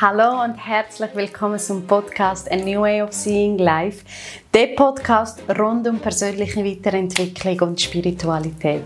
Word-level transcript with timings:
hallo 0.00 0.42
und 0.42 0.56
herzlich 0.56 1.10
willkommen 1.14 1.58
zum 1.58 1.86
Podcast 1.86 2.50
A 2.50 2.56
New 2.56 2.80
Way 2.80 3.02
of 3.02 3.12
Seeing 3.12 3.58
Life, 3.58 4.02
der 4.54 4.68
Podcast 4.68 5.42
rund 5.58 5.86
um 5.86 5.98
persönliche 5.98 6.64
Weiterentwicklung 6.64 7.68
und 7.68 7.80
Spiritualität. 7.82 8.84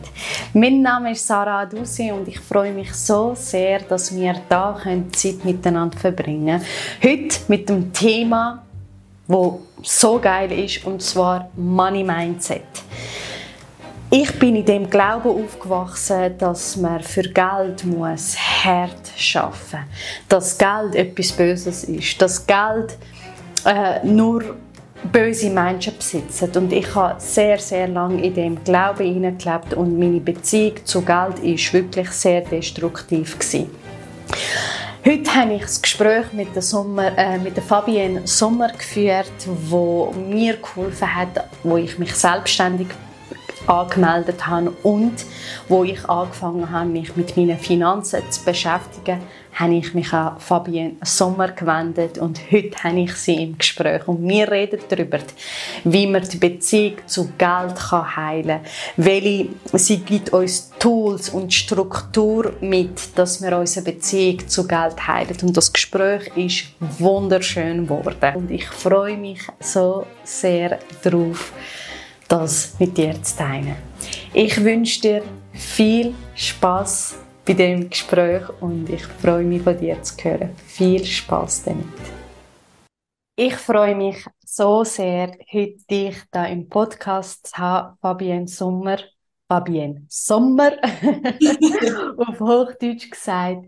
Mein 0.54 0.82
Name 0.82 1.12
ist 1.12 1.24
Sarah 1.24 1.60
Adusi 1.60 2.10
und 2.10 2.26
ich 2.26 2.40
freue 2.40 2.72
mich 2.72 2.92
so 2.92 3.32
sehr, 3.36 3.78
dass 3.78 4.12
wir 4.12 4.34
da 4.48 4.76
Zeit 5.12 5.44
miteinander 5.44 5.96
verbringen 5.96 6.60
können. 7.00 7.20
Heute 7.22 7.38
mit 7.46 7.68
dem 7.68 7.92
Thema, 7.92 8.64
wo 9.28 9.62
so 9.84 10.18
geil 10.18 10.50
ist, 10.50 10.84
und 10.84 11.00
zwar 11.00 11.48
Money 11.54 12.02
Mindset. 12.02 12.64
Ich 14.16 14.38
bin 14.38 14.54
in 14.54 14.64
dem 14.64 14.88
Glauben 14.88 15.28
aufgewachsen, 15.28 16.38
dass 16.38 16.76
man 16.76 17.02
für 17.02 17.24
Geld 17.24 17.84
muss 17.84 18.36
hart 18.38 19.10
schaffen, 19.16 19.80
dass 20.28 20.56
Geld 20.56 20.94
etwas 20.94 21.32
Böses 21.32 21.82
ist, 21.82 22.22
dass 22.22 22.46
Geld 22.46 22.96
äh, 23.64 24.06
nur 24.06 24.54
böse 25.10 25.50
Menschen 25.50 25.96
besitzt. 25.96 26.56
Und 26.56 26.72
ich 26.72 26.94
habe 26.94 27.20
sehr, 27.20 27.58
sehr 27.58 27.88
lange 27.88 28.24
in 28.24 28.34
dem 28.34 28.62
Glauben 28.62 29.04
hineingelebt 29.04 29.74
und 29.74 29.98
meine 29.98 30.20
Beziehung 30.20 30.76
zu 30.84 31.02
Geld 31.02 31.40
ist 31.40 31.72
wirklich 31.72 32.10
sehr 32.10 32.42
destruktiv 32.42 33.36
gewesen. 33.36 33.68
Heute 35.04 35.34
habe 35.34 35.54
ich 35.54 35.62
das 35.62 35.82
Gespräch 35.82 36.32
mit 36.32 36.54
der, 36.54 36.62
Sommer, 36.62 37.18
äh, 37.18 37.36
mit 37.38 37.56
der 37.56 37.64
Fabienne 37.64 38.24
Sommer 38.28 38.68
geführt, 38.68 39.32
wo 39.68 40.12
mir 40.12 40.56
geholfen 40.58 41.16
hat, 41.16 41.48
wo 41.64 41.78
ich 41.78 41.98
mich 41.98 42.14
selbstständig 42.14 42.86
angemeldet 43.66 44.46
habe 44.46 44.70
und 44.82 45.24
wo 45.68 45.84
ich 45.84 46.08
angefangen 46.08 46.70
habe, 46.70 46.88
mich 46.88 47.16
mit 47.16 47.36
meinen 47.36 47.58
Finanzen 47.58 48.22
zu 48.30 48.44
beschäftigen, 48.44 49.20
habe 49.54 49.74
ich 49.74 49.94
mich 49.94 50.12
an 50.12 50.38
Fabienne 50.40 50.96
Sommer 51.02 51.48
gewendet 51.52 52.18
und 52.18 52.40
heute 52.50 52.76
habe 52.82 53.00
ich 53.00 53.14
sie 53.14 53.42
im 53.42 53.56
Gespräch 53.56 54.06
und 54.08 54.26
wir 54.26 54.50
reden 54.50 54.80
darüber, 54.88 55.18
wie 55.84 56.06
man 56.06 56.22
die 56.22 56.38
Beziehung 56.38 56.96
zu 57.06 57.28
Geld 57.38 57.76
kann 57.76 58.16
heilen 58.16 58.60
kann, 58.96 59.78
sie 59.78 59.98
gibt 59.98 60.32
uns 60.32 60.72
Tools 60.78 61.30
und 61.30 61.52
Struktur 61.52 62.52
mit, 62.60 63.16
dass 63.16 63.40
wir 63.42 63.56
unsere 63.56 63.84
Beziehung 63.84 64.46
zu 64.48 64.66
Geld 64.66 65.06
heilen. 65.06 65.36
Und 65.42 65.56
das 65.56 65.72
Gespräch 65.72 66.30
ist 66.36 66.64
wunderschön 66.98 67.86
geworden. 67.86 68.36
Und 68.36 68.50
ich 68.50 68.66
freue 68.66 69.16
mich 69.16 69.40
so 69.60 70.04
sehr 70.24 70.78
darauf, 71.02 71.52
das 72.28 72.74
mit 72.78 72.96
dir 72.96 73.20
zu 73.22 73.36
teilen. 73.36 73.76
Ich 74.32 74.62
wünsche 74.62 75.00
dir 75.00 75.22
viel 75.52 76.14
Spaß 76.34 77.16
bei 77.44 77.52
dem 77.52 77.90
Gespräch 77.90 78.42
und 78.60 78.88
ich 78.88 79.04
freue 79.04 79.44
mich 79.44 79.62
von 79.62 79.78
dir 79.78 80.02
zu 80.02 80.16
hören. 80.22 80.50
Viel 80.66 81.04
Spaß 81.04 81.64
damit. 81.64 81.84
Ich 83.36 83.54
freue 83.56 83.96
mich 83.96 84.24
so 84.44 84.84
sehr, 84.84 85.36
heute 85.52 85.84
dich 85.90 86.16
da 86.30 86.46
im 86.46 86.68
Podcast 86.68 87.48
zu 87.48 87.58
haben, 87.58 87.96
Fabienne 88.00 88.46
Sommer. 88.46 88.98
Fabienne 89.48 90.06
Sommer, 90.08 90.72
auf 92.16 92.40
Hochdeutsch 92.40 93.10
gesagt. 93.10 93.66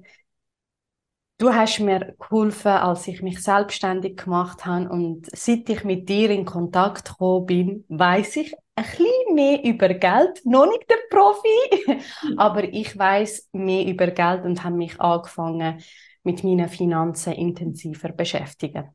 Du 1.38 1.52
hast 1.52 1.80
mir 1.80 2.14
geholfen, 2.18 2.72
als 2.72 3.06
ich 3.08 3.20
mich 3.20 3.42
selbstständig 3.42 4.16
gemacht 4.16 4.64
habe 4.64 4.88
und 4.88 5.26
seit 5.36 5.68
ich 5.68 5.84
mit 5.84 6.08
dir 6.08 6.30
in 6.30 6.46
Kontakt 6.46 7.06
gekommen 7.06 7.44
bin, 7.44 7.84
weiß 7.88 8.36
ich 8.36 8.54
ein 8.74 8.84
bisschen 8.84 9.34
mehr 9.34 9.62
über 9.62 9.88
Geld. 9.92 10.40
Noch 10.46 10.66
nicht 10.66 10.88
der 10.88 10.96
Profi, 11.10 12.00
aber 12.38 12.64
ich 12.64 12.96
weiß 12.96 13.50
mehr 13.52 13.86
über 13.86 14.06
Geld 14.06 14.44
und 14.44 14.64
habe 14.64 14.76
mich 14.76 14.98
angefangen, 14.98 15.82
mit 16.22 16.42
meinen 16.42 16.69
Finanzen 16.70 17.34
intensiver 17.34 18.12
beschäftigen. 18.12 18.88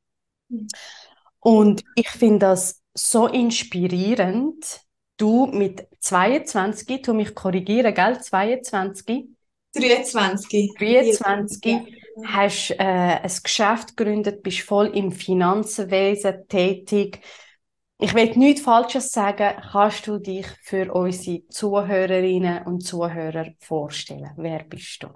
Und 1.39 1.83
ich 1.95 2.09
finde 2.09 2.39
das 2.39 2.81
so 2.95 3.27
inspirierend. 3.27 4.81
Du 5.17 5.45
mit 5.45 5.87
22, 5.99 7.03
du 7.03 7.13
mich 7.13 7.35
korrigieren, 7.35 7.93
gell? 7.93 8.19
22? 8.19 9.29
23. 9.73 10.73
23 10.77 12.00
hast 12.25 12.71
äh, 12.71 12.75
ein 12.77 13.31
Geschäft 13.43 13.95
gegründet, 13.95 14.43
bist 14.43 14.61
voll 14.61 14.87
im 14.87 15.11
Finanzwesen 15.11 16.47
tätig. 16.47 17.21
Ich 17.99 18.13
will 18.15 18.35
nichts 18.35 18.61
Falsches 18.61 19.11
sagen. 19.11 19.61
Kannst 19.71 20.07
du 20.07 20.17
dich 20.17 20.47
für 20.63 20.91
unsere 20.91 21.47
Zuhörerinnen 21.47 22.65
und 22.65 22.81
Zuhörer 22.81 23.47
vorstellen? 23.59 24.31
Wer 24.37 24.63
bist 24.63 25.03
du? 25.03 25.09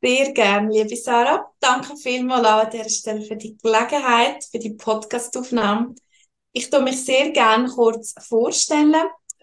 Sehr 0.00 0.32
gerne, 0.32 0.72
liebe 0.72 0.96
Sarah. 0.96 1.44
Danke 1.60 1.96
vielmals 1.96 2.46
an 2.46 2.70
dieser 2.70 2.88
Stelle 2.88 3.22
für 3.22 3.36
die 3.36 3.56
Gelegenheit, 3.56 4.44
für 4.44 4.58
die 4.58 4.74
Podcastaufnahme. 4.74 5.94
Ich 6.52 6.70
tue 6.70 6.82
mich 6.82 7.04
sehr 7.04 7.30
gerne 7.30 7.68
kurz 7.68 8.14
vorstellen. 8.20 8.94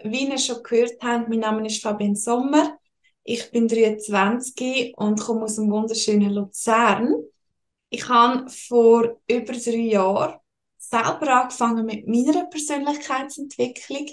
Wie 0.03 0.27
ihr 0.27 0.37
schon 0.37 0.63
gehört 0.63 1.01
habt, 1.01 1.29
mein 1.29 1.39
Name 1.39 1.65
ist 1.67 1.81
Fabienne 1.81 2.15
Sommer. 2.15 2.77
Ich 3.27 3.49
bin 3.49 3.67
23 3.67 4.93
und 4.97 5.19
komme 5.19 5.45
aus 5.45 5.55
dem 5.55 5.71
wunderschönen 5.71 6.29
Luzern. 6.29 7.11
Ich 7.89 8.07
habe 8.07 8.47
vor 8.51 9.19
über 9.27 9.53
drei 9.53 9.77
Jahren 9.77 10.35
selber 10.77 11.41
angefangen 11.41 11.87
mit 11.87 12.07
meiner 12.07 12.45
Persönlichkeitsentwicklung. 12.45 14.07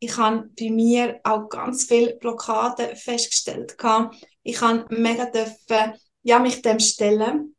Ich 0.00 0.16
habe 0.16 0.50
bei 0.58 0.70
mir 0.70 1.20
auch 1.22 1.48
ganz 1.48 1.84
viele 1.84 2.16
Blockaden 2.16 2.96
festgestellt. 2.96 3.76
Ich 4.42 4.60
habe 4.60 4.84
mega 4.92 5.26
dürfen, 5.26 5.94
ja, 6.24 6.40
mich 6.40 6.60
dem 6.60 6.80
stellen, 6.80 7.54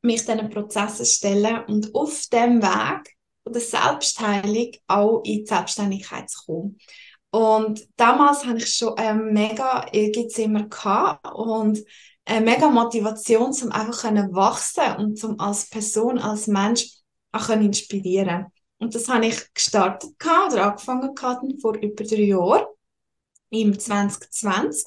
mich 0.00 0.24
diesen 0.24 0.48
Prozessen 0.48 1.04
stellen 1.04 1.64
und 1.66 1.94
auf 1.94 2.24
dem 2.32 2.62
Weg 2.62 3.18
von 3.42 3.52
der 3.52 3.60
Selbstheilung 3.60 4.70
auch 4.86 5.22
in 5.24 5.40
die 5.40 5.46
Selbstständigkeit 5.46 6.30
zu 6.30 6.46
kommen. 6.46 6.78
Und 7.30 7.86
damals 7.96 8.44
hatte 8.46 8.58
ich 8.58 8.74
schon 8.74 8.94
ähm, 8.96 9.32
mega 9.32 9.86
Ehrgeiz 9.92 10.38
immer 10.38 10.66
gehabt 10.66 11.26
und 11.34 11.78
eine 12.24 12.44
mega 12.44 12.70
Motivation, 12.70 13.54
um 13.62 13.72
einfach 13.72 14.04
wachsen 14.32 14.96
und 14.98 15.18
zum 15.18 15.38
als 15.40 15.68
Person, 15.68 16.18
als 16.18 16.46
Mensch 16.46 16.86
auch 17.32 17.48
inspirieren. 17.50 18.46
Und 18.78 18.94
das 18.94 19.08
habe 19.08 19.26
ich 19.26 19.52
gestartet 19.52 20.10
oder 20.20 20.66
angefangen 20.66 21.14
gehabt 21.14 21.44
vor 21.60 21.76
über 21.76 22.04
drei 22.04 22.22
Jahren 22.22 22.64
im 23.50 23.78
2020 23.78 24.84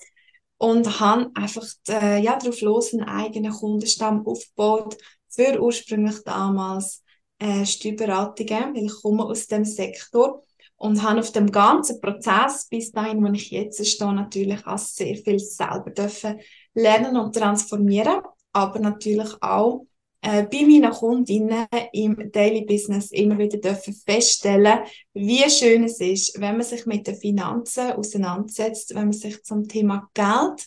und 0.58 1.00
habe 1.00 1.32
einfach 1.34 1.66
äh, 1.90 2.22
ja 2.22 2.38
darauf 2.38 2.62
los 2.62 2.94
einen 2.94 3.04
eigenen 3.04 3.52
Kundenstamm 3.52 4.26
aufgebaut 4.26 4.98
für 5.30 5.60
ursprünglich 5.60 6.24
damals 6.24 7.04
äh, 7.40 7.66
Steuerberatungen, 7.66 8.76
weil 8.76 8.86
ich 8.86 9.02
komme 9.02 9.26
aus 9.26 9.48
dem 9.48 9.66
Sektor 9.66 10.44
und 10.82 11.04
habe 11.04 11.20
auf 11.20 11.32
dem 11.32 11.52
ganzen 11.52 12.02
Prozess 12.02 12.68
bis 12.68 12.92
dahin, 12.92 13.24
wo 13.24 13.32
ich 13.32 13.52
jetzt 13.52 13.86
stehe, 13.86 14.14
natürlich 14.14 14.66
auch 14.66 14.80
sehr 14.80 15.16
viel 15.16 15.38
selber 15.38 15.92
dürfen 15.92 16.40
lernen 16.74 17.18
und 17.18 17.36
transformieren, 17.36 18.22
aber 18.52 18.80
natürlich 18.80 19.30
auch 19.42 19.86
äh, 20.22 20.44
bei 20.44 20.66
meinen 20.66 20.92
Kundinnen 20.92 21.68
im 21.94 22.32
Daily 22.32 22.66
Business 22.66 23.12
immer 23.12 23.38
wieder 23.38 23.60
dürfen 23.60 23.94
feststellen, 23.94 24.80
wie 25.14 25.48
schön 25.52 25.84
es 25.84 26.00
ist, 26.00 26.42
wenn 26.42 26.58
man 26.58 26.66
sich 26.66 26.88
mit 26.88 27.06
den 27.06 27.16
Finanzen 27.16 27.92
auseinandersetzt, 27.92 28.96
wenn 28.96 29.06
man 29.06 29.14
sich 29.14 29.44
zum 29.44 29.68
Thema 29.68 30.10
Geld 30.16 30.66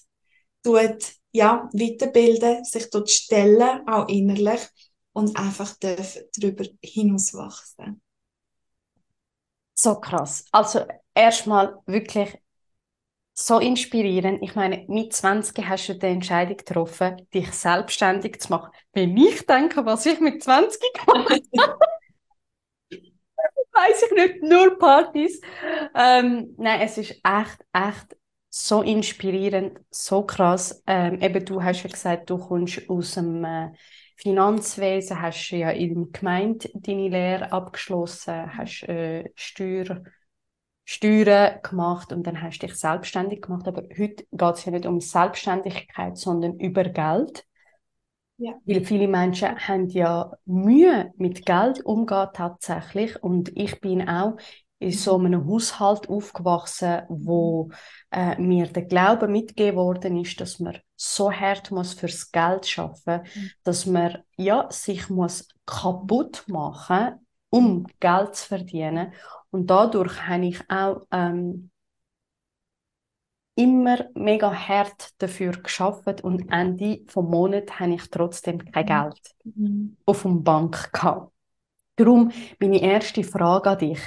tut, 0.62 1.12
ja, 1.32 1.68
weiterbilden, 1.72 2.62
sich 2.62 2.88
dort 2.90 3.10
stellen, 3.10 3.88
auch 3.88 4.06
innerlich 4.08 4.60
und 5.12 5.36
einfach 5.36 5.74
darüber 5.80 6.64
hinauswachsen. 6.80 8.00
So 9.84 9.94
krass. 10.00 10.44
Also 10.52 10.86
erstmal 11.14 11.76
wirklich 11.86 12.38
so 13.34 13.58
inspirierend. 13.58 14.42
Ich 14.42 14.54
meine, 14.54 14.84
mit 14.88 15.12
20 15.12 15.68
hast 15.68 15.88
du 15.88 15.94
die 15.94 16.06
Entscheidung 16.06 16.56
getroffen, 16.56 17.28
dich 17.34 17.52
selbstständig 17.52 18.40
zu 18.40 18.50
machen. 18.50 18.72
Wenn 18.92 19.16
ich 19.16 19.46
denke, 19.46 19.84
was 19.86 20.06
ich 20.06 20.20
mit 20.20 20.42
20 20.42 20.80
gemacht 20.94 21.42
habe, 21.58 21.78
weiß 23.72 24.02
ich 24.04 24.12
nicht, 24.12 24.42
nur 24.42 24.78
Partys. 24.78 25.40
Ähm, 25.94 26.54
nein, 26.58 26.80
es 26.80 26.98
ist 26.98 27.10
echt, 27.24 27.64
echt 27.72 28.16
so 28.50 28.82
inspirierend, 28.82 29.80
so 29.90 30.24
krass. 30.24 30.82
Ähm, 30.86 31.20
eben, 31.20 31.44
du 31.44 31.62
hast 31.62 31.82
ja 31.82 31.90
gesagt, 31.90 32.30
du 32.30 32.38
kommst 32.38 32.88
aus 32.88 33.14
dem 33.14 33.44
äh, 33.44 33.70
Finanzwesen, 34.24 35.20
hast 35.20 35.50
ja 35.50 35.70
in 35.70 35.94
der 35.94 36.18
Gemeinde 36.18 36.70
deine 36.74 37.08
Lehre 37.08 37.52
abgeschlossen, 37.52 38.56
hast 38.56 38.82
äh, 38.88 39.30
Steuer, 39.36 40.02
Steuern 40.84 41.60
gemacht 41.62 42.10
und 42.10 42.26
dann 42.26 42.40
hast 42.42 42.58
du 42.58 42.66
dich 42.66 42.76
selbstständig 42.76 43.42
gemacht. 43.42 43.68
Aber 43.68 43.82
heute 43.82 44.24
geht 44.32 44.54
es 44.54 44.64
ja 44.64 44.72
nicht 44.72 44.86
um 44.86 45.00
Selbstständigkeit, 45.00 46.16
sondern 46.16 46.58
über 46.58 46.84
Geld. 46.84 47.44
Ja. 48.38 48.54
Weil 48.64 48.84
viele 48.84 49.08
Menschen 49.08 49.56
haben 49.56 49.88
ja 49.90 50.32
Mühe 50.46 51.12
mit 51.16 51.44
Geld 51.46 51.84
umgehen 51.84 52.28
tatsächlich 52.32 53.22
und 53.22 53.56
ich 53.56 53.80
bin 53.80 54.08
auch 54.08 54.36
in 54.84 54.92
so 54.92 55.16
einem 55.16 55.46
Haushalt 55.46 56.08
aufgewachsen, 56.08 57.02
wo 57.08 57.70
äh, 58.10 58.38
mir 58.40 58.66
der 58.66 58.84
Glaube 58.84 59.28
mitgegeben 59.28 59.76
worden 59.76 60.20
ist, 60.20 60.40
dass 60.40 60.60
man 60.60 60.78
so 60.94 61.32
hart 61.32 61.70
muss 61.70 61.94
fürs 61.94 62.30
Geld 62.30 62.66
schaffen, 62.66 63.22
mhm. 63.22 63.50
dass 63.62 63.86
man 63.86 64.18
ja 64.36 64.66
sich 64.70 65.08
muss 65.08 65.48
kaputt 65.64 66.44
machen, 66.48 67.26
um 67.50 67.86
Geld 67.98 68.34
zu 68.36 68.48
verdienen. 68.48 69.12
Und 69.50 69.68
dadurch 69.68 70.26
habe 70.26 70.46
ich 70.46 70.60
auch 70.68 71.06
ähm, 71.10 71.70
immer 73.54 74.06
mega 74.14 74.52
hart 74.52 75.10
dafür 75.18 75.52
geschafft 75.52 76.22
und 76.22 76.50
Ende 76.52 77.00
vom 77.06 77.30
Monat 77.30 77.80
habe 77.80 77.94
ich 77.94 78.10
trotzdem 78.10 78.58
kein 78.58 78.86
Geld 78.86 79.20
mhm. 79.44 79.96
auf 80.04 80.22
dem 80.22 80.42
Bank 80.42 80.92
gehabt. 80.92 81.32
Darum 81.96 82.32
meine 82.58 82.82
erste 82.82 83.22
Frage 83.22 83.70
an 83.70 83.78
dich. 83.78 84.00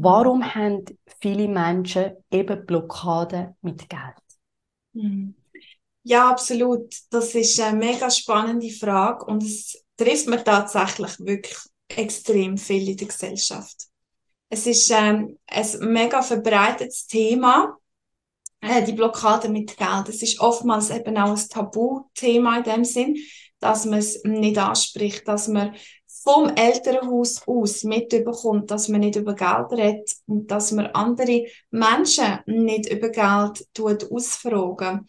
Warum 0.00 0.54
haben 0.54 0.84
viele 1.20 1.48
Menschen 1.48 2.12
eben 2.30 2.64
Blockaden 2.64 3.56
mit 3.62 3.88
Geld? 3.88 4.22
Mhm. 4.92 5.34
Ja, 6.04 6.30
absolut. 6.30 6.94
Das 7.10 7.34
ist 7.34 7.58
eine 7.58 7.76
mega 7.76 8.08
spannende 8.08 8.70
Frage 8.70 9.24
und 9.24 9.42
es 9.42 9.84
trifft 9.96 10.28
mir 10.28 10.44
tatsächlich 10.44 11.18
wirklich 11.18 11.58
extrem 11.88 12.56
viel 12.56 12.90
in 12.90 12.96
der 12.96 13.08
Gesellschaft. 13.08 13.88
Es 14.48 14.68
ist 14.68 14.88
ähm, 14.90 15.36
ein 15.48 15.66
mega 15.80 16.22
verbreitetes 16.22 17.08
Thema 17.08 17.76
äh, 18.60 18.84
die 18.84 18.92
Blockade 18.92 19.48
mit 19.48 19.76
Geld. 19.76 20.08
Es 20.08 20.22
ist 20.22 20.38
oftmals 20.38 20.90
eben 20.90 21.16
auch 21.18 21.36
ein 21.36 21.48
Tabuthema 21.48 22.58
in 22.58 22.62
dem 22.62 22.84
Sinn, 22.84 23.16
dass 23.58 23.84
man 23.84 23.98
es 23.98 24.22
nicht 24.22 24.58
anspricht, 24.58 25.26
dass 25.26 25.48
man 25.48 25.74
vom 26.22 26.48
Elternhaus 26.48 27.42
aus 27.46 27.84
mitbekommt, 27.84 28.70
dass 28.70 28.88
man 28.88 29.00
nicht 29.00 29.16
über 29.16 29.34
Geld 29.34 29.72
redet 29.72 30.12
und 30.26 30.50
dass 30.50 30.72
man 30.72 30.86
andere 30.86 31.46
Menschen 31.70 32.38
nicht 32.46 32.90
über 32.90 33.10
Geld 33.10 33.66
tut 33.74 34.10
ausfragen. 34.10 35.06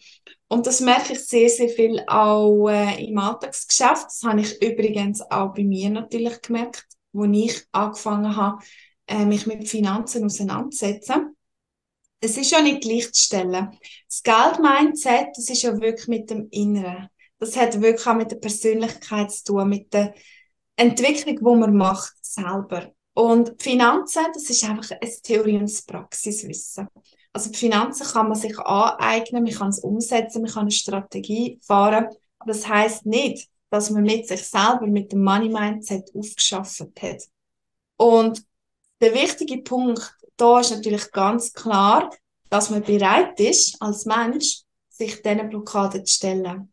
Und 0.48 0.66
das 0.66 0.80
merke 0.80 1.12
ich 1.12 1.26
sehr, 1.26 1.48
sehr 1.48 1.68
viel 1.68 2.02
auch 2.06 2.68
äh, 2.68 3.04
im 3.04 3.18
Alltagsgeschäft. 3.18 4.06
Das 4.06 4.22
habe 4.24 4.40
ich 4.40 4.60
übrigens 4.62 5.20
auch 5.22 5.54
bei 5.54 5.64
mir 5.64 5.90
natürlich 5.90 6.40
gemerkt, 6.42 6.86
wo 7.12 7.24
ich 7.24 7.64
angefangen 7.72 8.36
habe, 8.36 8.62
äh, 9.06 9.24
mich 9.24 9.46
mit 9.46 9.68
Finanzen 9.68 10.24
auseinanderzusetzen 10.24 11.36
es 12.20 12.36
ist 12.36 12.50
ja 12.50 12.60
nicht 12.60 12.82
gleichzustellen. 12.82 13.78
Das 14.06 14.22
Geld-Mindset, 14.22 15.28
das 15.34 15.48
ist 15.48 15.62
ja 15.62 15.80
wirklich 15.80 16.08
mit 16.08 16.30
dem 16.30 16.48
Inneren. 16.50 17.08
Das 17.38 17.56
hat 17.56 17.80
wirklich 17.80 18.06
auch 18.06 18.14
mit 18.14 18.30
der 18.30 18.36
Persönlichkeit 18.36 19.32
zu 19.32 19.44
tun, 19.44 19.68
mit 19.68 19.92
der 19.94 20.14
Entwicklung, 20.80 21.36
die 21.36 21.60
man 21.60 21.76
macht, 21.76 22.14
selber. 22.22 22.92
Und 23.14 23.60
Finanzen, 23.60 24.24
das 24.32 24.48
ist 24.48 24.64
einfach 24.64 24.90
ein 24.92 25.10
Theorie- 25.22 25.58
und 25.58 25.86
Praxiswissen. 25.86 26.88
Also 27.32 27.52
Finanzen 27.52 28.06
kann 28.06 28.28
man 28.28 28.38
sich 28.38 28.58
aneignen, 28.58 29.44
man 29.44 29.52
kann 29.52 29.68
es 29.68 29.80
umsetzen, 29.80 30.42
man 30.42 30.50
kann 30.50 30.62
eine 30.62 30.70
Strategie 30.70 31.60
fahren, 31.62 32.06
aber 32.38 32.52
das 32.52 32.66
heißt 32.66 33.06
nicht, 33.06 33.48
dass 33.70 33.90
man 33.90 34.02
mit 34.02 34.26
sich 34.26 34.42
selber, 34.42 34.86
mit 34.86 35.12
dem 35.12 35.22
Money-Mindset 35.22 36.10
aufgeschafft 36.14 36.80
hat. 37.02 37.22
Und 37.96 38.44
der 39.00 39.14
wichtige 39.14 39.62
Punkt 39.62 40.16
da 40.40 40.60
ist 40.60 40.70
natürlich 40.70 41.10
ganz 41.12 41.52
klar, 41.52 42.10
dass 42.48 42.70
man 42.70 42.82
bereit 42.82 43.38
ist, 43.38 43.80
als 43.80 44.06
Mensch, 44.06 44.62
sich 44.88 45.22
diesen 45.22 45.48
Blockaden 45.48 46.04
zu 46.04 46.14
stellen. 46.14 46.72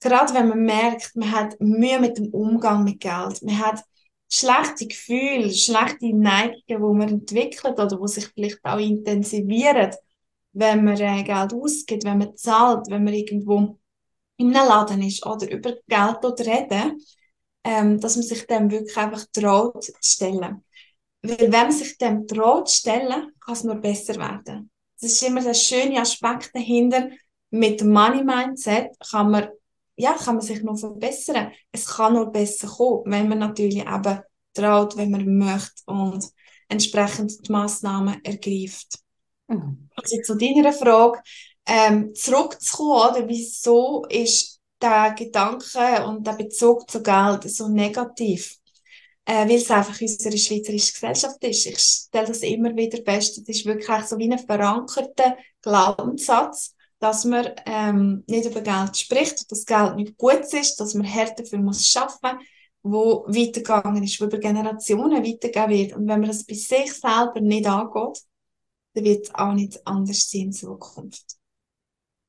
Gerade 0.00 0.34
wenn 0.34 0.48
man 0.48 0.62
merkt, 0.62 1.16
man 1.16 1.32
hat 1.32 1.60
Mühe 1.60 1.98
mit 2.00 2.18
dem 2.18 2.28
Umgang 2.28 2.84
mit 2.84 3.00
Geld, 3.00 3.42
man 3.42 3.58
hat 3.58 3.82
schlechte 4.30 4.86
Gefühle, 4.86 5.50
schlechte 5.52 6.14
Neigungen, 6.14 6.62
die 6.66 6.76
man 6.76 7.08
entwickelt 7.08 7.78
oder 7.78 7.98
die 7.98 8.08
sich 8.08 8.26
vielleicht 8.28 8.64
auch 8.64 8.78
intensivieren, 8.78 9.94
wenn 10.52 10.84
man 10.84 10.96
äh, 11.00 11.22
Geld 11.22 11.52
ausgibt, 11.52 12.04
wenn 12.04 12.18
man 12.18 12.36
zahlt, 12.36 12.86
wenn 12.90 13.04
man 13.04 13.14
irgendwo 13.14 13.78
in 14.38 14.54
einem 14.54 14.68
Laden 14.68 15.02
ist 15.02 15.24
oder 15.24 15.50
über 15.50 15.74
Geld 15.86 16.24
oder 16.24 16.46
reden, 16.46 17.00
ähm, 17.64 18.00
dass 18.00 18.16
man 18.16 18.24
sich 18.24 18.46
dem 18.46 18.70
wirklich 18.70 18.96
einfach 18.96 19.24
traut 19.32 19.82
zu 19.84 19.92
stellen. 20.00 20.64
Weil 21.22 21.38
wenn 21.38 21.50
man 21.50 21.72
sich 21.72 21.98
dem 21.98 22.26
traut 22.26 22.70
stellen, 22.70 23.32
kann 23.40 23.54
es 23.54 23.64
nur 23.64 23.76
besser 23.76 24.16
werden. 24.16 24.70
Das 25.00 25.12
ist 25.12 25.22
immer 25.22 25.42
der 25.42 25.54
schöne 25.54 26.00
Aspekt 26.00 26.54
dahinter. 26.54 27.10
Mit 27.50 27.82
Money 27.82 28.24
Mindset 28.24 28.90
kann 29.10 29.30
man, 29.30 29.48
ja, 29.96 30.12
kann 30.12 30.36
man 30.36 30.44
sich 30.44 30.62
noch 30.62 30.78
verbessern. 30.78 31.52
Es 31.72 31.86
kann 31.86 32.14
nur 32.14 32.30
besser 32.30 32.68
kommen, 32.68 33.04
wenn 33.06 33.28
man 33.28 33.38
natürlich 33.38 33.78
eben 33.78 34.20
traut, 34.54 34.96
wenn 34.96 35.10
man 35.10 35.36
möchte 35.36 35.82
und 35.86 36.24
entsprechend 36.68 37.46
die 37.46 37.52
Massnahmen 37.52 38.22
ergreift. 38.24 38.98
Mhm. 39.48 39.88
Also 39.96 40.16
zu 40.22 40.36
deiner 40.36 40.72
Frage, 40.72 41.20
ähm, 41.66 42.14
zurückzukommen, 42.14 43.16
oder 43.16 43.28
wieso 43.28 44.04
ist 44.08 44.60
der 44.80 45.14
Gedanke 45.16 46.04
und 46.06 46.26
der 46.26 46.32
Bezug 46.32 46.90
zu 46.90 47.02
Geld 47.02 47.50
so 47.50 47.68
negativ? 47.68 48.58
äh, 49.26 49.48
weil 49.48 49.56
es 49.56 49.70
einfach 49.70 50.00
unsere 50.00 50.38
schweizerische 50.38 50.92
Gesellschaft 50.92 51.42
ist. 51.44 51.66
Ich 51.66 51.78
stelle 51.78 52.28
das 52.28 52.38
immer 52.38 52.74
wieder 52.74 52.98
fest. 53.04 53.38
Es 53.38 53.48
ist 53.48 53.66
wirklich 53.66 54.06
so 54.06 54.16
wie 54.18 54.32
ein 54.32 54.38
verankerter 54.38 55.36
Glaubenssatz, 55.60 56.74
dass 56.98 57.24
man 57.24 57.50
ähm, 57.66 58.24
nicht 58.26 58.46
über 58.46 58.60
Geld 58.60 58.96
spricht, 58.96 59.50
dass 59.50 59.66
Geld 59.66 59.96
nicht 59.96 60.16
gut 60.16 60.52
ist, 60.52 60.76
dass 60.76 60.94
man 60.94 61.06
härter 61.06 61.42
dafür 61.42 61.58
muss 61.58 61.86
schaffen, 61.86 62.38
wo 62.82 63.24
weitergegangen 63.26 64.02
ist, 64.02 64.20
wo 64.20 64.24
über 64.24 64.38
Generationen 64.38 65.24
weitergehen 65.24 65.70
wird. 65.70 65.92
Und 65.92 66.08
wenn 66.08 66.20
man 66.20 66.28
das 66.28 66.44
bei 66.44 66.54
sich 66.54 66.92
selber 66.92 67.40
nicht 67.40 67.66
angeht, 67.66 68.22
dann 68.94 69.04
wird 69.04 69.24
es 69.24 69.34
auch 69.34 69.52
nicht 69.52 69.86
anders 69.86 70.30
sein 70.30 70.42
in 70.42 70.52
Zukunft. 70.52 71.36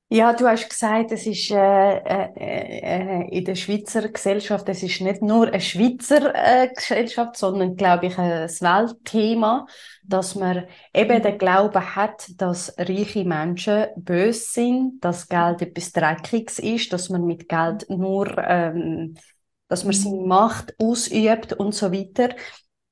Ja, 0.09 0.31
du 0.31 0.47
hast 0.47 0.69
gesagt, 0.69 1.11
es 1.11 1.25
ist 1.27 1.51
äh, 1.51 1.97
äh, 1.97 3.25
äh, 3.25 3.37
in 3.37 3.43
der 3.43 3.55
Schweizer 3.55 4.07
Gesellschaft, 4.07 4.69
es 4.69 4.81
ist 4.81 5.01
nicht 5.01 5.21
nur 5.21 5.47
eine 5.47 5.59
Schweizer 5.59 6.33
äh, 6.33 6.69
Gesellschaft, 6.73 7.35
sondern, 7.35 7.75
glaube 7.75 8.05
ich, 8.05 8.17
ein 8.17 8.47
Weltthema, 8.47 9.65
dass 10.03 10.35
man 10.35 10.65
eben 10.93 11.21
den 11.21 11.37
Glauben 11.37 11.95
hat, 11.97 12.25
dass 12.37 12.73
reiche 12.77 13.25
Menschen 13.25 13.87
böse 13.97 14.39
sind, 14.49 15.03
dass 15.03 15.27
Geld 15.27 15.61
etwas 15.61 15.91
Dreckiges 15.91 16.59
ist, 16.59 16.93
dass 16.93 17.09
man 17.09 17.25
mit 17.25 17.49
Geld 17.49 17.85
nur, 17.89 18.37
ähm, 18.37 19.15
dass 19.67 19.83
man 19.83 19.93
seine 19.93 20.25
Macht 20.25 20.73
ausübt 20.79 21.51
und 21.51 21.75
so 21.75 21.91
weiter 21.91 22.29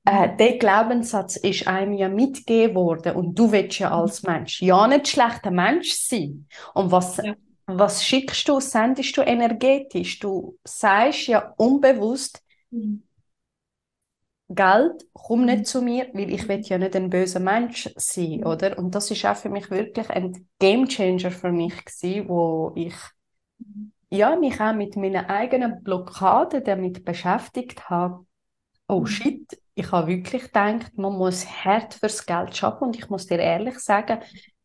äh, 0.06 0.36
der 0.36 0.56
Glaubenssatz 0.58 1.36
ist 1.36 1.66
einem 1.66 1.92
ja 1.92 2.08
mitgegeben 2.08 2.76
worden 2.76 3.16
und 3.16 3.36
du 3.36 3.50
willst 3.50 3.80
ja 3.80 3.90
als 3.90 4.22
Mensch 4.22 4.62
ja 4.62 4.86
nicht 4.86 5.08
schlechter 5.08 5.50
Mensch 5.50 5.94
sein. 5.94 6.46
Und 6.74 6.92
was, 6.92 7.16
ja. 7.16 7.34
was 7.66 8.04
schickst 8.04 8.48
du, 8.48 8.60
sendest 8.60 9.16
du 9.16 9.22
energetisch? 9.22 10.20
Du 10.20 10.56
sagst 10.64 11.26
ja 11.26 11.52
unbewusst, 11.56 12.40
mhm. 12.70 13.02
Geld, 14.48 15.04
komm 15.12 15.44
nicht 15.44 15.58
mhm. 15.58 15.64
zu 15.64 15.82
mir, 15.82 16.08
weil 16.12 16.32
ich 16.32 16.46
will 16.46 16.60
ja 16.60 16.78
nicht 16.78 16.94
ein 16.94 17.10
böser 17.10 17.40
Mensch 17.40 17.90
sein, 17.96 18.38
mhm. 18.38 18.46
oder? 18.46 18.78
Und 18.78 18.94
das 18.94 19.10
ist 19.10 19.26
auch 19.26 19.34
für 19.34 19.48
mich 19.48 19.72
wirklich 19.72 20.08
ein 20.08 20.46
Gamechanger 20.60 21.32
für 21.32 21.50
mich 21.50 21.84
gewesen, 21.84 22.28
wo 22.28 22.70
ich 22.76 22.94
mhm. 23.58 23.90
ja, 24.10 24.36
mich 24.36 24.60
auch 24.60 24.72
mit 24.72 24.94
meinen 24.94 25.26
eigenen 25.26 25.82
Blockaden 25.82 26.62
damit 26.62 27.04
beschäftigt 27.04 27.90
habe. 27.90 28.24
Oh 28.86 29.04
shit, 29.04 29.60
ich 29.76 29.92
habe 29.92 30.08
wirklich 30.08 30.44
gedacht, 30.44 30.96
man 30.96 31.12
muss 31.12 31.46
hart 31.46 31.94
fürs 31.94 32.24
Geld 32.24 32.56
schaffen 32.56 32.84
und 32.84 32.96
ich 32.96 33.10
muss 33.10 33.26
dir 33.26 33.38
ehrlich 33.38 33.78
sagen, 33.78 34.20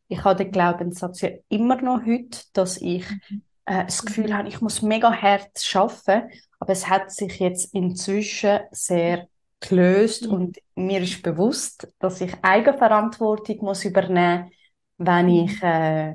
ich 0.07 0.23
habe 0.23 0.43
den 0.43 0.51
Glaubenssatz 0.53 1.21
ja 1.21 1.29
immer 1.49 1.79
noch 1.81 2.05
heute, 2.05 2.39
dass 2.53 2.77
ich 2.77 3.05
mhm. 3.29 3.43
äh, 3.65 3.83
das 3.85 4.05
Gefühl 4.05 4.35
habe, 4.35 4.47
ich 4.47 4.61
muss 4.61 4.81
mega 4.81 5.11
hart 5.13 5.59
schaffen, 5.59 6.29
aber 6.59 6.71
es 6.71 6.87
hat 6.87 7.11
sich 7.11 7.39
jetzt 7.39 7.73
inzwischen 7.73 8.61
sehr 8.71 9.27
gelöst 9.59 10.27
mhm. 10.27 10.33
und 10.33 10.57
mir 10.75 11.01
ist 11.01 11.21
bewusst, 11.21 11.93
dass 11.99 12.21
ich 12.21 12.33
Eigenverantwortung 12.41 13.57
muss 13.65 13.83
übernehmen, 13.83 14.49
wenn 14.97 15.25
mhm. 15.25 15.43
ich 15.43 15.61
äh, 15.61 16.13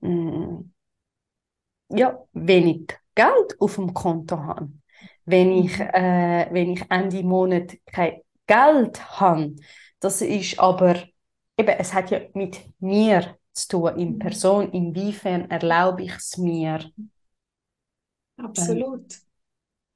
mh, 0.00 0.10
mm, 0.10 0.72
ja 1.90 2.16
wenig 2.34 2.96
Geld 3.16 3.60
auf 3.60 3.74
dem 3.74 3.92
Konto 3.92 4.38
habe 4.38 4.68
wenn 5.28 5.52
ich, 5.52 5.78
mhm. 5.78 5.84
äh, 5.92 6.48
wenn 6.50 6.72
ich 6.72 6.82
Ende 6.88 7.22
Monat 7.22 7.76
kein 7.86 8.20
Geld 8.48 9.20
habe. 9.20 9.54
Das 10.00 10.20
ist 10.20 10.58
aber, 10.58 10.96
eben, 11.56 11.76
es 11.78 11.94
hat 11.94 12.10
ja 12.10 12.20
mit 12.34 12.58
mir 12.80 13.36
zu 13.52 13.68
tun, 13.68 13.96
in 13.96 14.14
mhm. 14.14 14.18
Person, 14.18 14.72
inwiefern 14.72 15.50
erlaube 15.50 16.02
ich 16.02 16.14
es 16.16 16.36
mir. 16.36 16.90
Absolut. 18.36 19.12
Ähm, 19.12 19.20